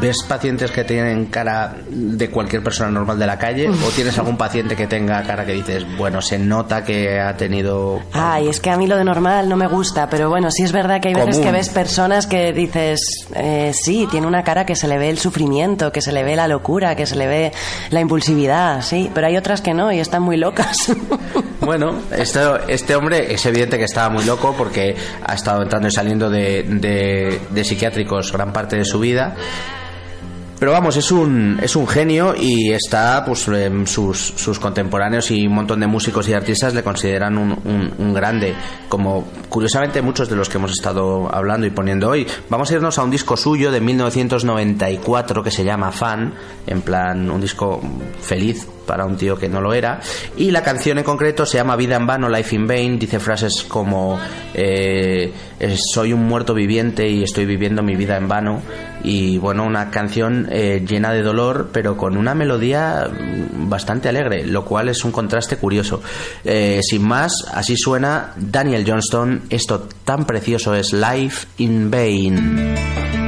[0.00, 3.68] ¿ves pacientes que tienen cara de cualquier persona normal de la calle?
[3.68, 8.00] ¿O tienes algún paciente que tenga cara que dices, bueno, se nota que ha tenido...
[8.12, 10.72] Ay, es que a mí lo de normal no me gusta, pero bueno, sí es
[10.72, 11.44] verdad que hay veces Común.
[11.44, 13.00] que ves personas que dices,
[13.34, 16.36] eh, sí, tiene una cara que se le ve el sufrimiento, que se le ve
[16.36, 17.52] la locura, que se le ve
[17.90, 20.92] la impulsividad, sí, pero hay otras que no y están muy locas.
[21.62, 25.92] Bueno, esto, este hombre es evidente que estaba muy loco porque ha estado entrando y
[25.92, 29.36] saliendo de, de- de psiquiátricos gran parte de su vida.
[30.62, 35.44] Pero vamos, es un, es un genio y está, pues em, sus, sus contemporáneos y
[35.44, 38.54] un montón de músicos y artistas le consideran un, un, grande.
[38.88, 42.28] Como curiosamente muchos de los que hemos estado hablando y poniendo hoy.
[42.48, 46.32] Vamos a irnos a un disco suyo de 1994 que se llama Fan,
[46.68, 47.80] en plan un disco
[48.20, 50.00] feliz para un tío que no lo era.
[50.36, 52.98] Y la canción en concreto se llama Vida en vano, Life in Vain.
[52.98, 54.18] Dice frases como
[54.54, 55.32] eh,
[55.92, 58.62] soy un muerto viviente y estoy viviendo mi vida en vano
[59.02, 63.10] y bueno, una canción eh, llena de dolor, pero con una melodía
[63.54, 66.02] bastante alegre, lo cual es un contraste curioso.
[66.44, 73.21] Eh, sin más, así suena Daniel Johnston, esto tan precioso es Life in Vain.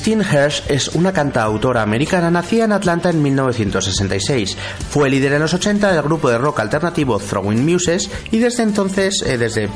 [0.00, 4.56] Christine Hirsch es una cantautora americana nacida en Atlanta en 1966.
[4.88, 9.22] Fue líder en los 80 del grupo de rock alternativo Throwing Muses y desde entonces,
[9.26, 9.68] eh, desde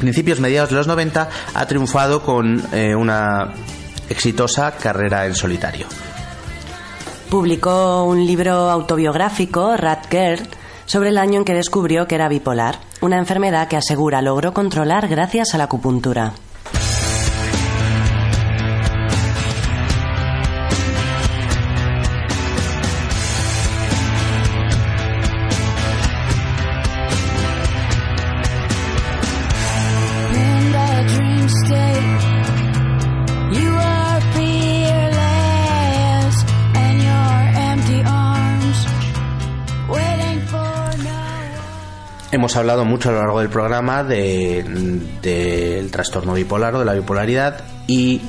[0.00, 3.54] principios mediados de los 90, ha triunfado con eh, una
[4.10, 5.86] exitosa carrera en solitario.
[7.30, 10.46] Publicó un libro autobiográfico, Rat Girl,
[10.84, 15.08] sobre el año en que descubrió que era bipolar, una enfermedad que asegura logró controlar
[15.08, 16.34] gracias a la acupuntura.
[42.48, 44.64] Hemos hablado mucho a lo largo del programa de-
[45.20, 48.22] del trastorno bipolar o de la bipolaridad y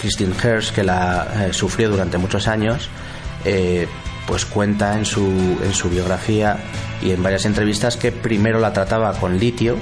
[0.00, 2.88] Christine Hirsch, que la eh, sufrió durante muchos años,
[3.44, 3.88] eh,
[4.28, 6.58] pues cuenta en su, en su biografía
[7.02, 9.74] y en varias entrevistas que primero la trataba con litio,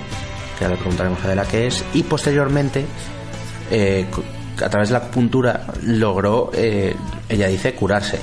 [0.58, 2.86] que ahora le preguntaremos a la que es, y posteriormente,
[3.70, 4.06] eh,
[4.64, 6.50] a través de la acupuntura, logró,
[7.28, 8.20] ella dice, curarse.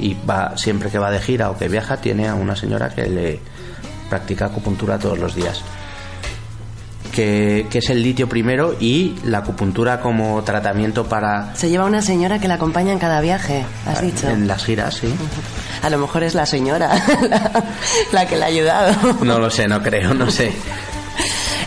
[0.00, 3.06] Y va, siempre que va de gira o que viaja, tiene a una señora que
[3.06, 3.53] le
[4.08, 5.62] practica acupuntura todos los días
[7.14, 12.02] que, que es el litio primero y la acupuntura como tratamiento para Se lleva una
[12.02, 14.28] señora que la acompaña en cada viaje, has dicho.
[14.28, 15.14] en las giras, sí.
[15.82, 16.90] A lo mejor es la señora
[17.28, 17.64] la,
[18.12, 18.94] la que la ha ayudado.
[19.22, 20.52] No lo sé, no creo, no sé.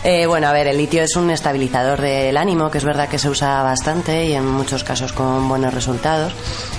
[0.10, 3.20] Eh, bueno, a ver, el litio es un estabilizador del ánimo, que es verdad que
[3.20, 6.32] se usa bastante y en muchos casos con buenos resultados.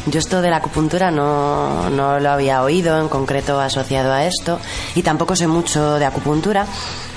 [0.07, 4.59] Yo esto de la acupuntura no, no lo había oído en concreto asociado a esto
[4.95, 6.65] y tampoco sé mucho de acupuntura,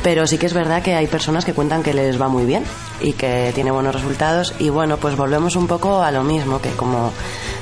[0.03, 2.65] pero sí que es verdad que hay personas que cuentan que les va muy bien
[2.99, 6.71] y que tiene buenos resultados y bueno, pues volvemos un poco a lo mismo, que
[6.71, 7.13] como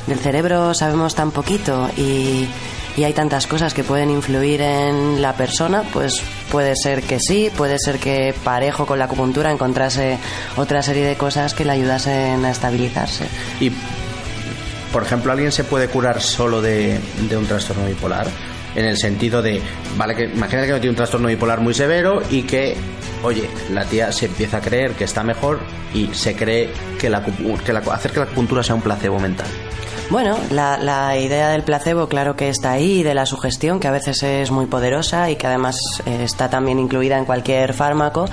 [0.07, 2.47] del cerebro sabemos tan poquito y
[2.97, 6.21] y hay tantas cosas que pueden influir en la persona, pues
[6.51, 10.17] puede ser que sí, puede ser que parejo con la acupuntura encontrase
[10.57, 13.25] otra serie de cosas que le ayudasen a estabilizarse.
[13.59, 13.71] Y,
[14.91, 16.99] por ejemplo, ¿alguien se puede curar solo de,
[17.31, 18.27] un trastorno bipolar?
[18.75, 19.61] En el sentido de,
[19.97, 22.75] vale, que imagínate que no tiene un trastorno bipolar muy severo y que,
[23.23, 25.59] oye, la tía se empieza a creer que está mejor
[25.93, 26.69] y se cree
[26.99, 27.31] que, la, que
[27.91, 29.47] hacer que la acupuntura sea un placebo mental.
[30.09, 33.91] Bueno, la, la idea del placebo, claro que está ahí, de la sugestión, que a
[33.91, 38.25] veces es muy poderosa y que además eh, está también incluida en cualquier fármaco.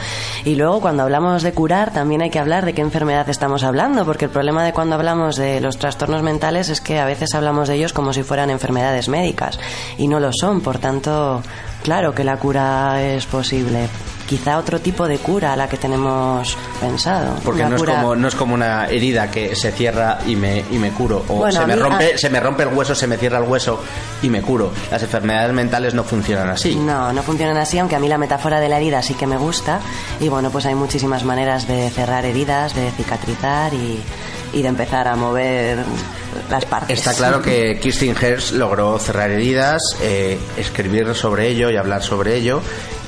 [0.47, 4.07] Y luego, cuando hablamos de curar, también hay que hablar de qué enfermedad estamos hablando,
[4.07, 7.69] porque el problema de cuando hablamos de los trastornos mentales es que a veces hablamos
[7.69, 9.61] de ellos como si fueran enfermedades médicas,
[9.99, 11.43] y no lo son, por tanto,
[11.83, 13.87] claro que la cura es posible.
[14.27, 17.37] Quizá otro tipo de cura a la que tenemos pensado.
[17.45, 20.79] Porque no es, como, no es como una herida que se cierra y me, y
[20.79, 21.24] me curo.
[21.29, 23.45] O Bueno, se, me mí- rompe, se me rompe el hueso, se me cierra el
[23.45, 23.81] hueso
[24.22, 24.72] y me curo.
[24.91, 26.74] Las enfermedades mentales no funcionan así.
[26.74, 29.37] No, no funcionan así, aunque a mí la metáfora de la herida sí que me
[29.37, 29.79] gusta.
[30.20, 34.01] Y bueno, pues hay muchísimas maneras de cerrar heridas, de cicatrizar y,
[34.53, 35.79] y de empezar a mover
[36.51, 36.99] las partes.
[36.99, 42.35] Está claro que Kirsten Hersh logró cerrar heridas, eh, escribir sobre ello y hablar sobre
[42.37, 42.61] ello.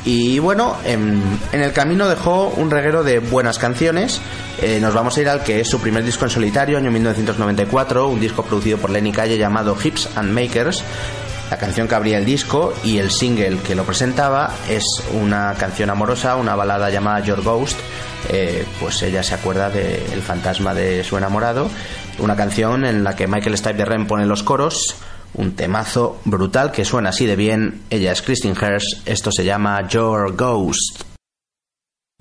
[0.04, 1.22] Y bueno, en,
[1.52, 4.20] en el camino dejó un reguero de buenas canciones.
[4.60, 8.08] Eh, nos vamos a ir al que es su primer disco en solitario, año 1994,
[8.08, 10.82] un disco producido por Lenny Calle llamado Hips and Makers.
[11.50, 14.84] La canción que abría el disco y el single que lo presentaba es
[15.14, 17.78] una canción amorosa, una balada llamada Your Ghost.
[18.28, 21.70] Eh, pues ella se acuerda del fantasma de su enamorado.
[22.18, 24.96] Una canción en la que Michael Stipe de Ren pone los coros.
[25.34, 27.82] Un temazo brutal que suena así de bien.
[27.90, 29.02] Ella es Christine Hirsch.
[29.06, 31.04] Esto se llama Your Ghost.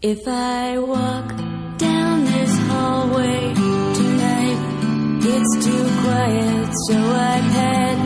[0.02, 1.34] If I walk
[1.80, 3.54] down this hallway
[3.96, 4.60] tonight,
[5.26, 7.98] it's too quiet, so I'd head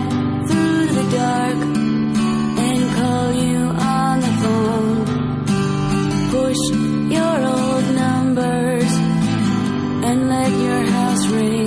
[0.48, 1.58] through the dark
[2.66, 3.60] and call you
[3.98, 5.06] on the phone.
[6.32, 6.64] Push
[7.12, 8.92] your old numbers
[10.08, 11.61] and let your house ring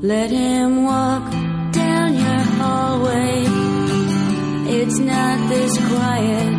[0.00, 1.32] Let him walk
[1.72, 3.44] down your hallway.
[4.78, 6.54] It's not this quiet.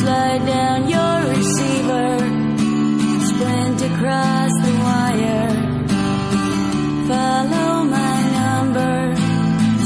[0.00, 2.18] Slide down your receiver.
[3.28, 5.50] Sprint across the wire.
[7.06, 9.14] Follow my number.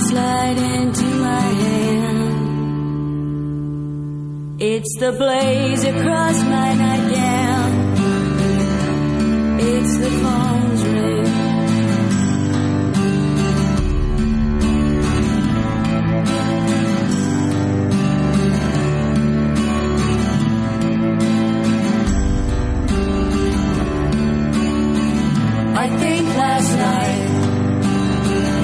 [0.08, 2.36] Slide into my hand.
[4.62, 7.70] It's the blaze across my nightgown.
[9.60, 11.25] It's the phone's ring.
[25.86, 27.28] I think last night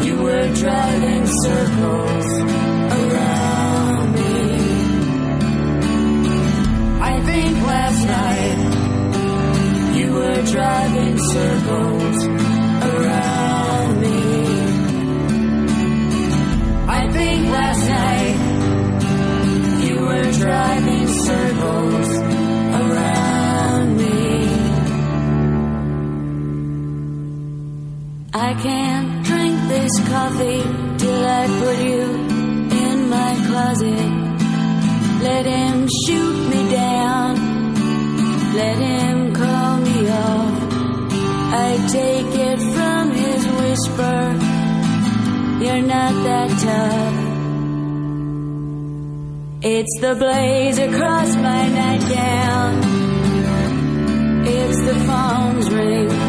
[0.07, 2.27] you were driving circles
[2.99, 4.33] around me.
[7.01, 8.59] I think last night
[9.99, 12.27] you were driving circles
[12.91, 14.21] around me.
[16.89, 18.37] I think last night
[19.87, 22.22] you were driving circles
[28.63, 30.63] can't drink this coffee
[30.99, 32.03] till I put you
[32.85, 34.11] in my closet.
[35.27, 37.31] Let him shoot me down.
[38.55, 40.63] Let him call me off.
[41.67, 44.21] I take it from his whisper.
[45.65, 47.17] You're not that tough.
[49.65, 52.73] It's the blaze across my nightgown.
[54.47, 56.22] It's the phone's ring.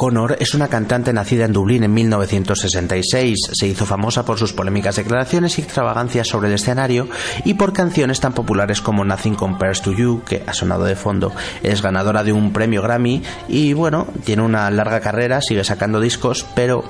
[0.00, 3.38] O'Connor es una cantante nacida en Dublín en 1966.
[3.52, 7.06] Se hizo famosa por sus polémicas declaraciones y extravagancias sobre el escenario
[7.44, 11.34] y por canciones tan populares como Nothing Compares to You, que ha sonado de fondo.
[11.62, 16.46] Es ganadora de un premio Grammy y bueno, tiene una larga carrera, sigue sacando discos,
[16.54, 16.82] pero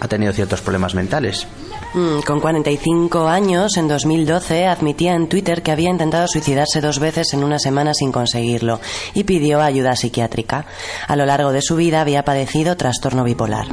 [0.00, 1.46] ha tenido ciertos problemas mentales.
[1.94, 7.32] Mm, Con 45 años, en 2012, admitía en Twitter que había intentado suicidarse dos veces
[7.34, 8.80] en una semana sin conseguirlo
[9.14, 10.66] y pidió ayuda psiquiátrica.
[11.06, 13.66] A lo largo de su vida había padecido trastorno bipolar.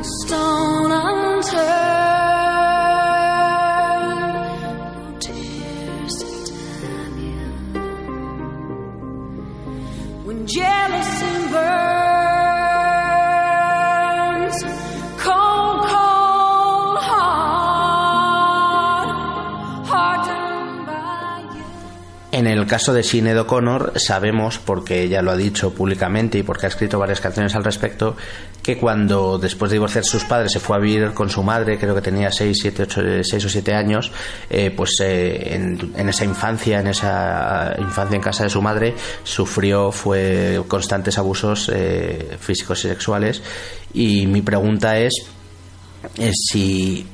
[22.72, 26.98] Caso de Sinead O'Connor sabemos, porque ella lo ha dicho públicamente y porque ha escrito
[26.98, 28.16] varias canciones al respecto,
[28.64, 31.94] que cuando después de divorciar sus padres se fue a vivir con su madre, creo
[31.94, 34.14] que tenía 6, 7, 8, 6 o 7 años,
[34.50, 38.96] eh, pues eh, en, esa infancia, en esa infancia en casa de su madre,
[39.26, 43.44] sufrió fue constantes abusos eh, físicos y sexuales.
[43.94, 45.26] Y mi pregunta es
[46.32, 47.06] si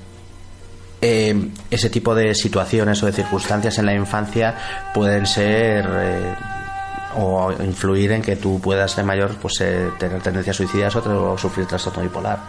[1.02, 4.56] eh, ese tipo de situaciones o de circunstancias en la infancia
[4.94, 6.36] pueden ser eh,
[7.18, 11.38] o influir en que tú puedas de mayor pues eh, tener tendencias suicidas o, o
[11.38, 12.40] sufrir trastorno bipolar.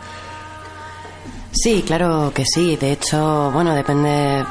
[1.51, 2.77] Sí, claro que sí.
[2.77, 4.45] De hecho, bueno, depende.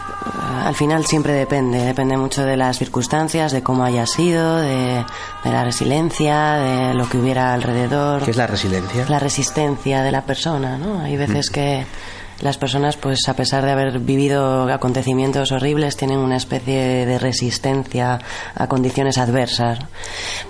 [0.65, 1.79] Al final siempre depende.
[1.79, 5.05] Depende mucho de las circunstancias, de cómo haya sido, de,
[5.43, 8.23] de la resiliencia, de lo que hubiera alrededor.
[8.23, 9.05] ¿Qué es la resiliencia?
[9.07, 10.99] La resistencia de la persona, ¿no?
[10.99, 11.85] Hay veces que
[12.41, 18.19] las personas, pues a pesar de haber vivido acontecimientos horribles, tienen una especie de resistencia
[18.55, 19.79] a condiciones adversas.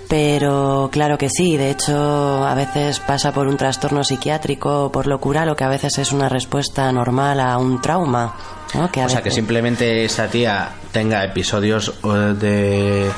[0.08, 5.06] Pero claro que sí, de hecho, a veces pasa por un trastorno psiquiátrico o por
[5.06, 8.34] locura, lo que a veces es una respuesta normal a un trauma.
[8.74, 8.90] ¿no?
[8.90, 13.10] Que a O sea, que simplemente esa tía tenga episodios eh, de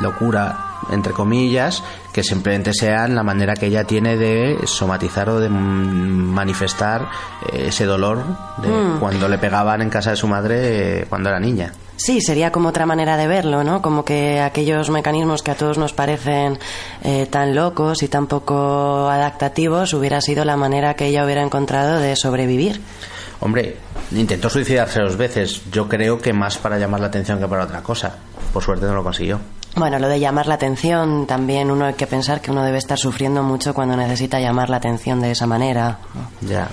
[0.00, 0.56] locura,
[0.90, 1.82] entre comillas,
[2.12, 7.08] que simplemente sean la manera que ella tiene de somatizar o de manifestar
[7.52, 8.24] eh, ese dolor
[8.58, 8.98] de Mm.
[9.00, 11.72] cuando le pegaban en casa de su madre eh, cuando era niña.
[11.96, 13.82] Sí, sería como otra manera de verlo, ¿no?
[13.82, 16.58] Como que aquellos mecanismos que a todos nos parecen
[17.02, 21.98] eh, tan locos y tan poco adaptativos hubiera sido la manera que ella hubiera encontrado
[21.98, 22.80] de sobrevivir.
[23.40, 23.76] Hombre,
[24.12, 25.62] intentó suicidarse dos veces.
[25.72, 28.14] Yo creo que más para llamar la atención que para otra cosa.
[28.52, 29.40] Por suerte no lo consiguió.
[29.78, 32.98] Bueno, lo de llamar la atención, también uno hay que pensar que uno debe estar
[32.98, 35.98] sufriendo mucho cuando necesita llamar la atención de esa manera.
[36.40, 36.68] Ya.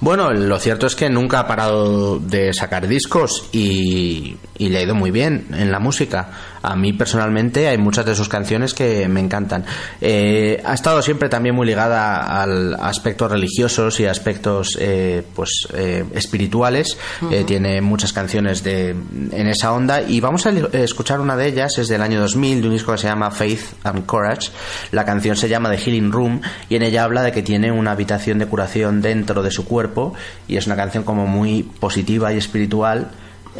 [0.00, 4.82] Bueno, lo cierto es que nunca ha parado de sacar discos y, y le ha
[4.82, 6.28] ido muy bien en la música.
[6.64, 9.64] A mí personalmente hay muchas de sus canciones que me encantan.
[10.00, 15.68] Eh, ha estado siempre también muy ligada al a aspectos religiosos y aspectos eh, pues
[15.74, 16.96] eh, espirituales.
[17.30, 21.78] Eh, tiene muchas canciones de, en esa onda y vamos a escuchar una de ellas,
[21.78, 24.50] es del año 2000, de un disco que se llama Faith and Courage.
[24.90, 27.92] La canción se llama The Healing Room y en ella habla de que tiene una
[27.92, 30.14] habitación de curación dentro de su cuerpo
[30.48, 33.10] y es una canción como muy positiva y espiritual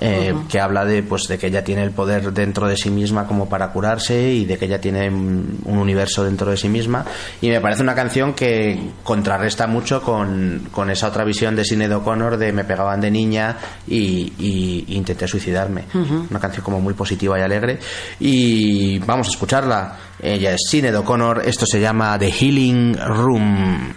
[0.00, 3.26] eh, que habla de pues de que ella tiene el poder dentro de sí misma
[3.26, 7.04] como para curarse y de que ella tiene un universo dentro de sí misma.
[7.40, 11.92] Y me parece una canción que contrarresta mucho con, con esa otra visión de Sinead
[11.96, 15.84] O'Connor de me pegaban de niña y, y- y intenté suicidarme.
[16.30, 17.78] Una canción como muy positiva y alegre.
[18.20, 19.96] Y vamos a escucharla.
[20.20, 21.42] Ella es Sinead O'Connor.
[21.44, 23.92] Esto se llama The Healing Room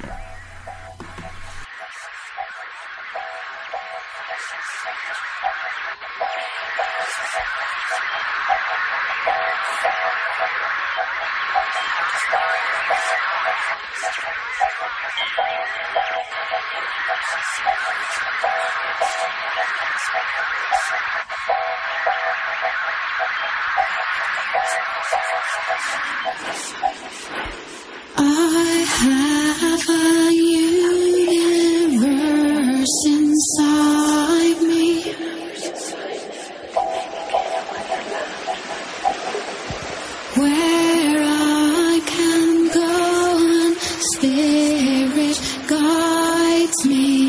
[33.05, 35.13] inside me.
[40.35, 43.75] Where I can go and
[44.13, 47.26] spirit guides me.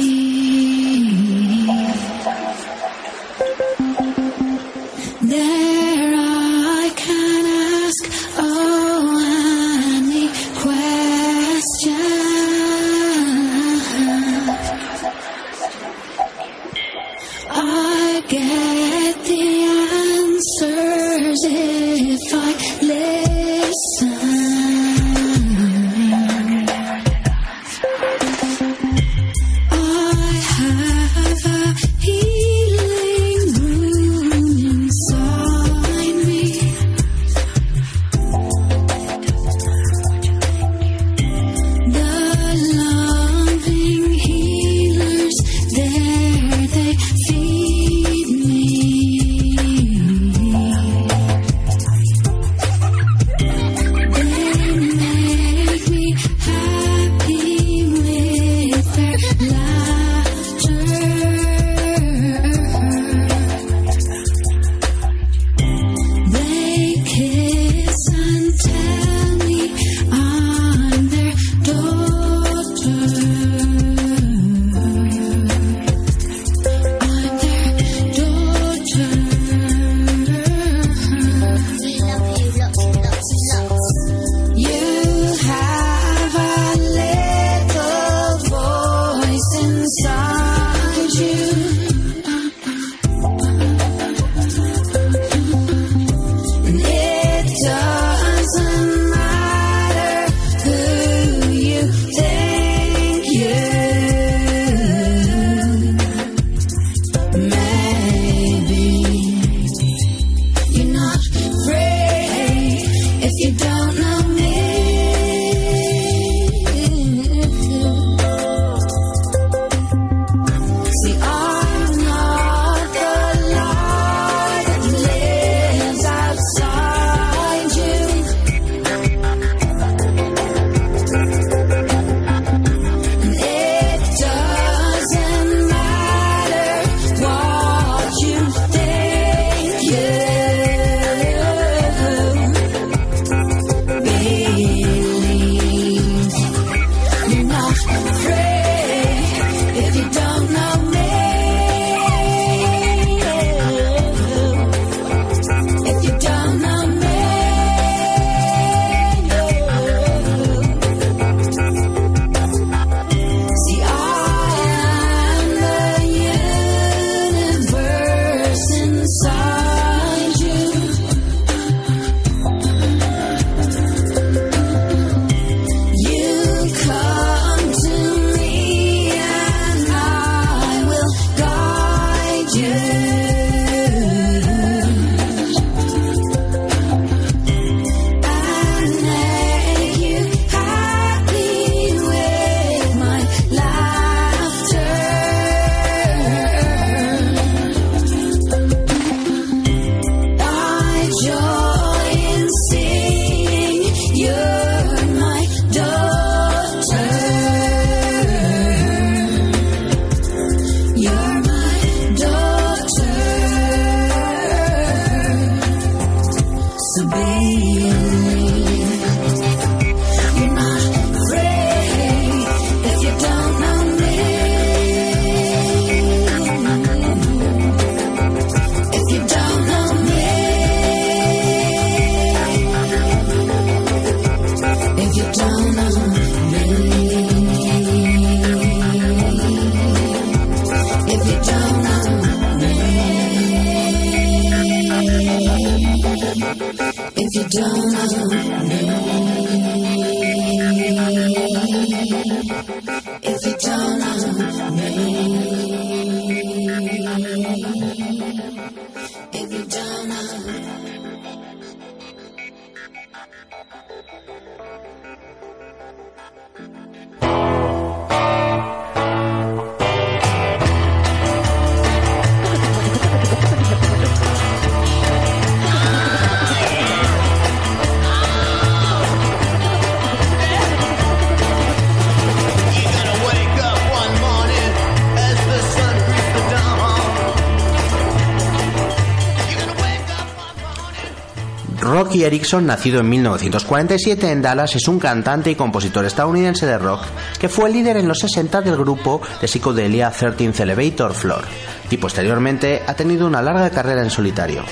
[292.29, 297.01] Erickson, nacido en 1947 en Dallas, es un cantante y compositor estadounidense de rock
[297.41, 301.45] que fue líder en los 60 del grupo de psicodelia 13th Elevator Floor
[301.91, 304.63] y posteriormente ha tenido una larga carrera en solitario.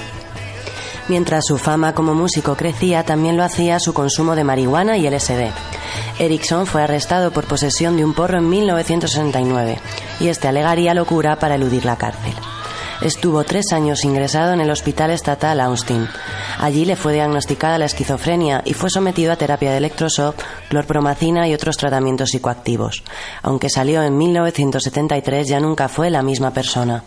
[1.09, 5.51] Mientras su fama como músico crecía, también lo hacía su consumo de marihuana y LSD.
[6.19, 9.79] Erickson fue arrestado por posesión de un porro en 1969
[10.21, 12.35] y este alegaría locura para eludir la cárcel.
[13.01, 16.09] Estuvo tres años ingresado en el Hospital Estatal Austin.
[16.59, 20.37] Allí le fue diagnosticada la esquizofrenia y fue sometido a terapia de electroshock,
[20.69, 23.03] clorpromacina y otros tratamientos psicoactivos.
[23.43, 27.05] Aunque salió en 1973, ya nunca fue la misma persona.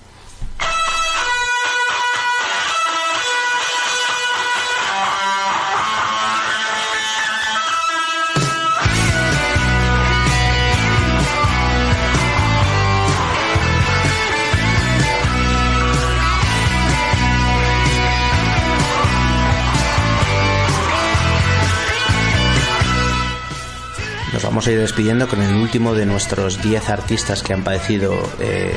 [24.69, 28.71] A ir despidiendo con el último de nuestros 10 artistas que han padecido eh,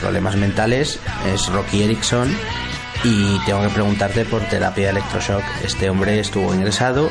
[0.00, 1.00] problemas mentales.
[1.32, 2.28] Es Rocky Erickson.
[3.02, 5.42] Y tengo que preguntarte por terapia de electroshock.
[5.64, 7.08] Este hombre estuvo ingresado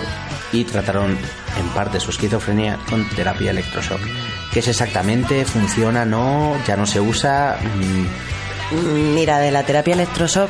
[0.53, 1.17] y trataron
[1.59, 3.99] en parte su esquizofrenia con terapia electroshock.
[4.53, 5.45] ¿Qué es exactamente?
[5.45, 6.05] ¿Funciona?
[6.05, 6.55] ¿No?
[6.67, 7.57] ¿Ya no se usa?
[7.75, 8.05] Mm,
[9.15, 10.49] Mira, de la terapia electroshock,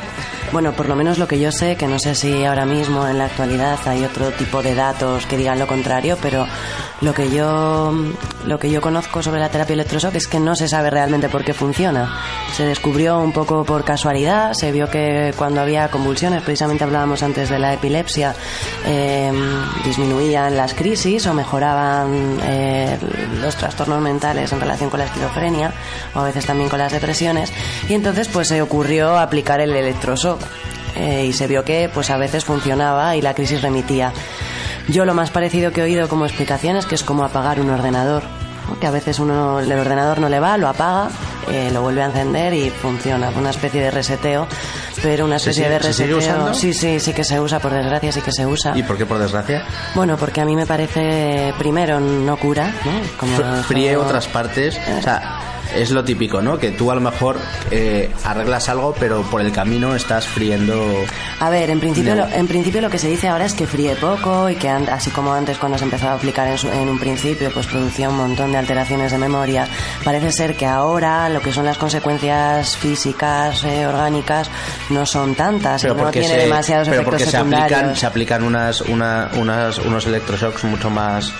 [0.52, 3.16] bueno, por lo menos lo que yo sé, que no sé si ahora mismo en
[3.16, 6.46] la actualidad hay otro tipo de datos que digan lo contrario, pero
[7.00, 7.94] lo que yo
[8.44, 11.44] lo que yo conozco sobre la terapia electroshock es que no se sabe realmente por
[11.44, 12.18] qué funciona.
[12.54, 17.48] Se descubrió un poco por casualidad, se vio que cuando había convulsiones, precisamente hablábamos antes
[17.48, 18.34] de la epilepsia,
[18.86, 19.32] eh,
[19.84, 22.98] disminuían las crisis o mejoraban eh,
[23.40, 25.72] los trastornos mentales en relación con la esquizofrenia
[26.14, 27.52] o a veces también con las depresiones
[27.88, 30.40] y entonces pues se ocurrió aplicar el electroshock
[30.96, 34.12] eh, y se vio que pues a veces funcionaba y la crisis remitía.
[34.90, 37.70] Yo lo más parecido que he oído como explicación es que es como apagar un
[37.70, 38.22] ordenador,
[38.80, 41.08] que a veces uno el ordenador no le va, lo apaga,
[41.50, 44.46] eh, lo vuelve a encender y funciona, una especie de reseteo,
[45.02, 46.36] pero una ¿Se especie sigue- de se sigue reseteo.
[46.36, 46.54] usando?
[46.54, 48.76] Sí, sí, sí que se usa, por desgracia sí que se usa.
[48.76, 49.64] ¿Y por qué por desgracia?
[49.94, 52.92] Bueno, porque a mí me parece, primero, no cura, ¿no?
[53.18, 54.78] Como Fr- fríe como- otras partes.
[54.98, 55.40] O sea,
[55.74, 56.58] es lo típico, ¿no?
[56.58, 57.36] Que tú a lo mejor
[57.70, 60.84] eh, arreglas algo, pero por el camino estás friendo.
[61.40, 62.26] A ver, en principio, No.
[62.26, 65.10] lo, en principio lo que se dice ahora es que fríe poco y que así
[65.10, 68.16] como antes cuando se empezó a aplicar en, su- en un principio pues producía un
[68.16, 69.66] montón de alteraciones de memoria,
[70.04, 74.50] parece ser que ahora lo que son las consecuencias físicas, eh, orgánicas,
[74.90, 78.42] no son tantas, y no tiene se, demasiados pero efectos porque se aplican, se aplican
[78.42, 81.32] unas, una- unas, unos electroshocks mucho más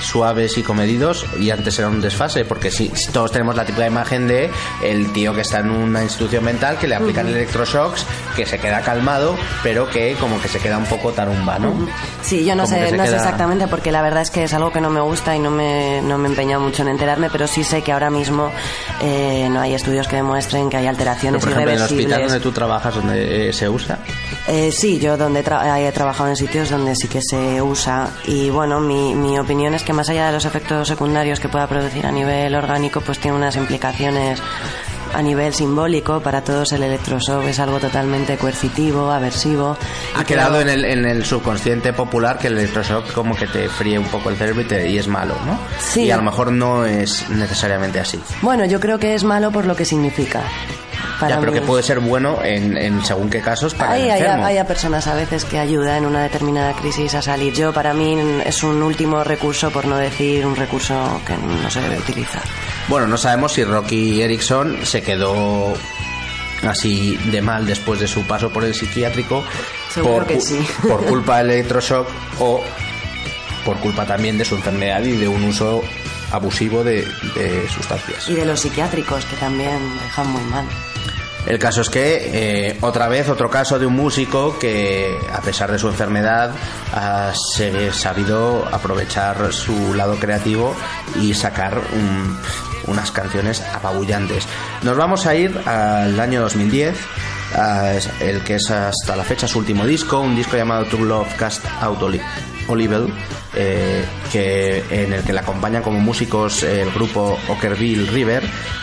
[0.00, 4.28] suaves y comedidos y antes era un desfase porque si todos tenemos la típica imagen
[4.28, 4.50] de
[4.82, 8.04] el tío que está en una institución mental que le aplican electroshocks
[8.36, 11.72] que se queda calmado pero que como que se queda un poco tarumba ¿no?
[12.22, 14.90] Sí, yo no Como sé, exactamente porque la verdad es que es algo que no
[14.90, 17.82] me gusta y no me, no me he empeñado mucho en enterarme, pero sí sé
[17.82, 18.50] que ahora mismo
[19.02, 22.02] eh, no hay estudios que demuestren que hay Pero, alteraciones por ejemplo en el hospital
[22.02, 22.32] irreversibles.
[22.32, 23.98] donde tú trabajas donde eh, se usa
[24.46, 28.50] Eh, sí, yo donde tra- he trabajado en sitios donde sí que se usa y
[28.50, 32.06] bueno, mi, mi opinión es que más allá de los efectos secundarios que pueda producir
[32.06, 34.40] a nivel orgánico, pues tiene unas implicaciones
[35.14, 36.20] a nivel simbólico.
[36.20, 39.76] Para todos el electroshock es algo totalmente coercitivo, aversivo.
[40.14, 43.68] Ha que quedado en el, en el subconsciente popular que el electroshock como que te
[43.68, 45.58] fríe un poco el cerebro y, te- y es malo, ¿no?
[45.80, 46.02] Sí.
[46.04, 48.20] Y a lo mejor no es necesariamente así.
[48.42, 50.42] Bueno, yo creo que es malo por lo que significa.
[51.18, 51.58] Para ya, pero mí.
[51.60, 54.44] que puede ser bueno en, en según qué casos para Hay, el hay, enfermo.
[54.46, 57.52] hay a personas a veces que ayuda en una determinada crisis a salir.
[57.54, 61.80] Yo, para mí, es un último recurso, por no decir un recurso que no se
[61.80, 62.42] debe utilizar.
[62.88, 65.74] Bueno, no sabemos si Rocky Erickson se quedó
[66.66, 69.44] así de mal después de su paso por el psiquiátrico
[69.94, 70.58] Seguro por, que sí.
[70.88, 72.08] por culpa del electroshock
[72.40, 72.62] o
[73.64, 75.82] por culpa también de su enfermedad y de un uso
[76.32, 78.28] abusivo de, de sustancias.
[78.28, 80.66] Y de los psiquiátricos, que también dejan muy mal.
[81.48, 85.72] El caso es que eh, otra vez otro caso de un músico que a pesar
[85.72, 86.50] de su enfermedad
[86.92, 87.32] ha
[87.92, 90.76] sabido aprovechar su lado creativo
[91.22, 92.38] y sacar un-
[92.86, 94.46] unas canciones apabullantes.
[94.82, 96.96] Nos vamos a ir al año 2010,
[97.54, 101.34] a el que es hasta la fecha su último disco, un disco llamado True Love
[101.36, 102.20] Cast Out Oli-
[102.68, 103.12] Olivel,
[103.54, 108.42] eh, que, en el que le acompañan como músicos el grupo Ockerville River.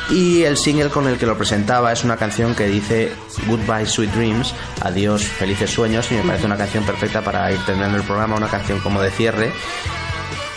[0.10, 3.12] Y el single con el que lo presentaba es una canción que dice
[3.48, 7.98] Goodbye Sweet Dreams, adiós felices sueños y me parece una canción perfecta para ir terminando
[7.98, 9.52] el programa, una canción como de cierre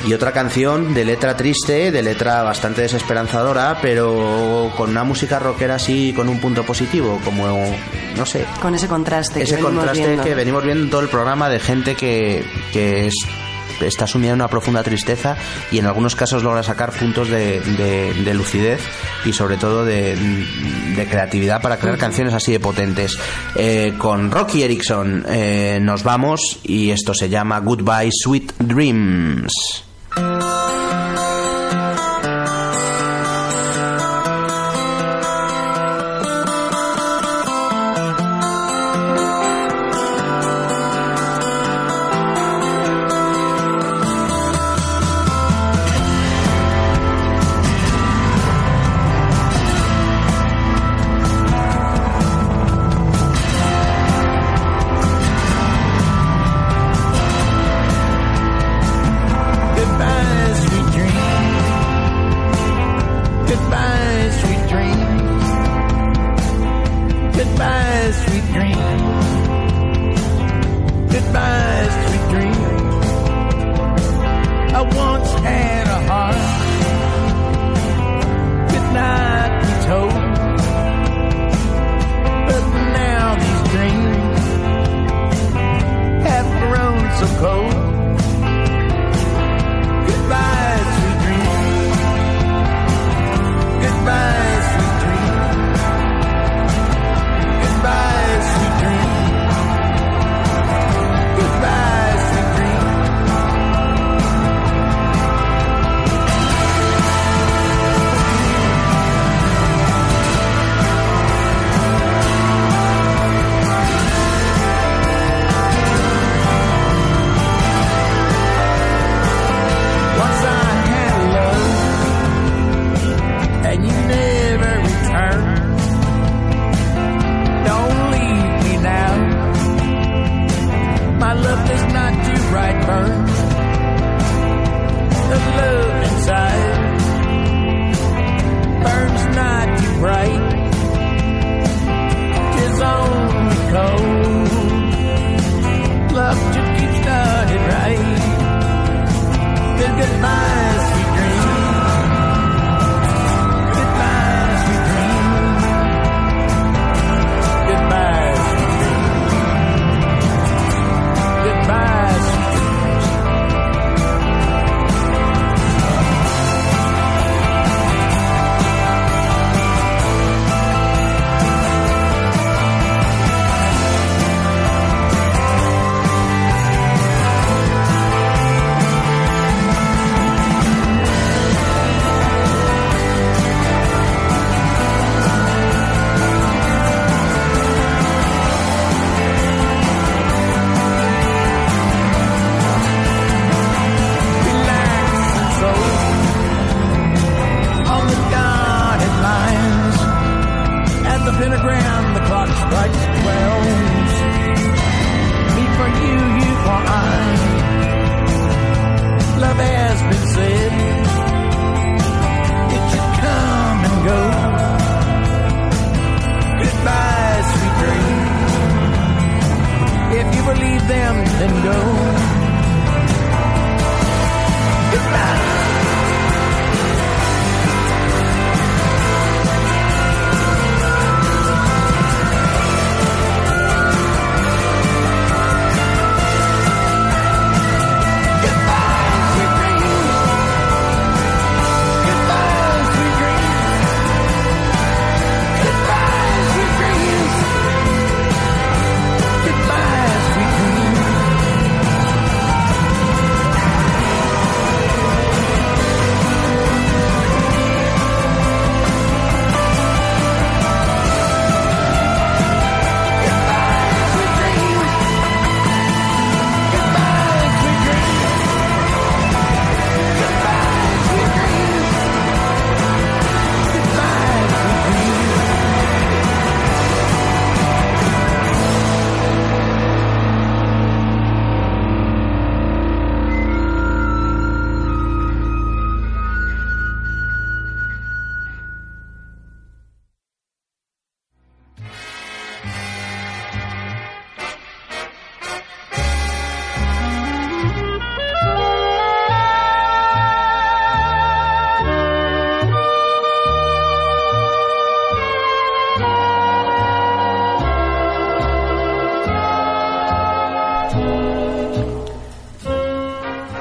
[0.06, 5.74] y otra canción de letra triste, de letra bastante desesperanzadora, pero con una música rockera
[5.74, 7.46] así, con un punto positivo, como,
[8.16, 10.24] no sé, Con ese contraste ese que venimos contraste viendo.
[10.24, 13.14] que venimos viendo en todo el programa de gente que, que es-
[13.80, 15.36] está sumida en una profunda tristeza
[15.70, 18.80] y en algunos casos logra sacar puntos de, de- de lucidez
[19.24, 20.16] y sobre todo de,
[20.96, 23.16] de creatividad para crear canciones así de potentes.
[23.54, 29.84] Eh, con Rocky Erickson eh, nos vamos y esto se llama Goodbye Sweet Dreams.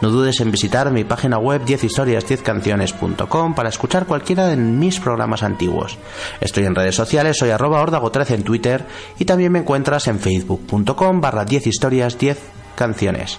[0.00, 5.98] No dudes en visitar mi página web 10historias10canciones.com para escuchar cualquiera de mis programas antiguos.
[6.40, 8.84] Estoy en redes sociales, soy arroba ordago13 en Twitter
[9.18, 12.38] y también me encuentras en facebook.com barra 10 historias 10
[12.76, 13.38] canciones.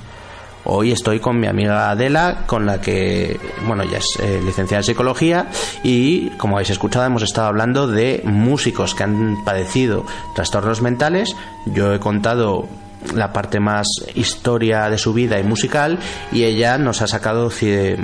[0.66, 4.84] Hoy estoy con mi amiga Adela, con la que, bueno, ya es eh, licenciada en
[4.84, 5.48] psicología
[5.84, 10.06] y, como habéis escuchado, hemos estado hablando de músicos que han padecido
[10.36, 11.36] trastornos mentales.
[11.66, 12.68] Yo he contado
[13.14, 16.00] la parte más historia de su vida y musical
[16.32, 17.98] y ella nos ha sacado de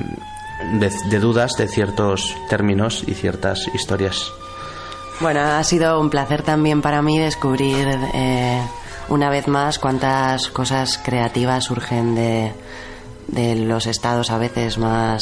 [1.19, 4.31] dudas de ciertos términos y ciertas historias.
[5.19, 8.61] Bueno, ha sido un placer también para mí descubrir eh,
[9.07, 12.51] una vez más cuántas cosas creativas surgen de,
[13.27, 15.21] de los estados a veces más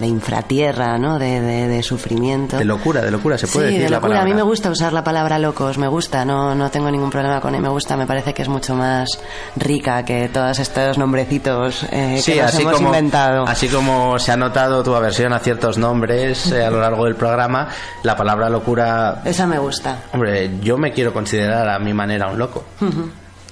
[0.00, 1.18] de infratierra, ¿no?
[1.18, 2.56] De, de- de sufrimiento.
[2.58, 4.10] De locura, de locura, se puede sí, decir de la locura.
[4.14, 4.22] palabra.
[4.22, 7.40] A mí me gusta usar la palabra locos, me gusta, no, no tengo ningún problema
[7.40, 9.08] con él, me gusta, me parece que es mucho más
[9.56, 13.44] rica que todos estos nombrecitos eh, Sí, que nos así hemos como, inventado.
[13.46, 17.14] así como se ha notado tu aversión a ciertos nombres eh, a lo largo del
[17.16, 17.68] programa,
[18.02, 19.98] la palabra locura, Esa me gusta.
[20.12, 22.64] hombre, yo me quiero considerar a mi manera un loco.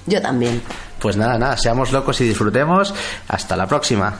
[0.05, 0.61] Yo también.
[0.99, 2.93] Pues nada, nada, seamos locos y disfrutemos.
[3.27, 4.15] Hasta la próxima.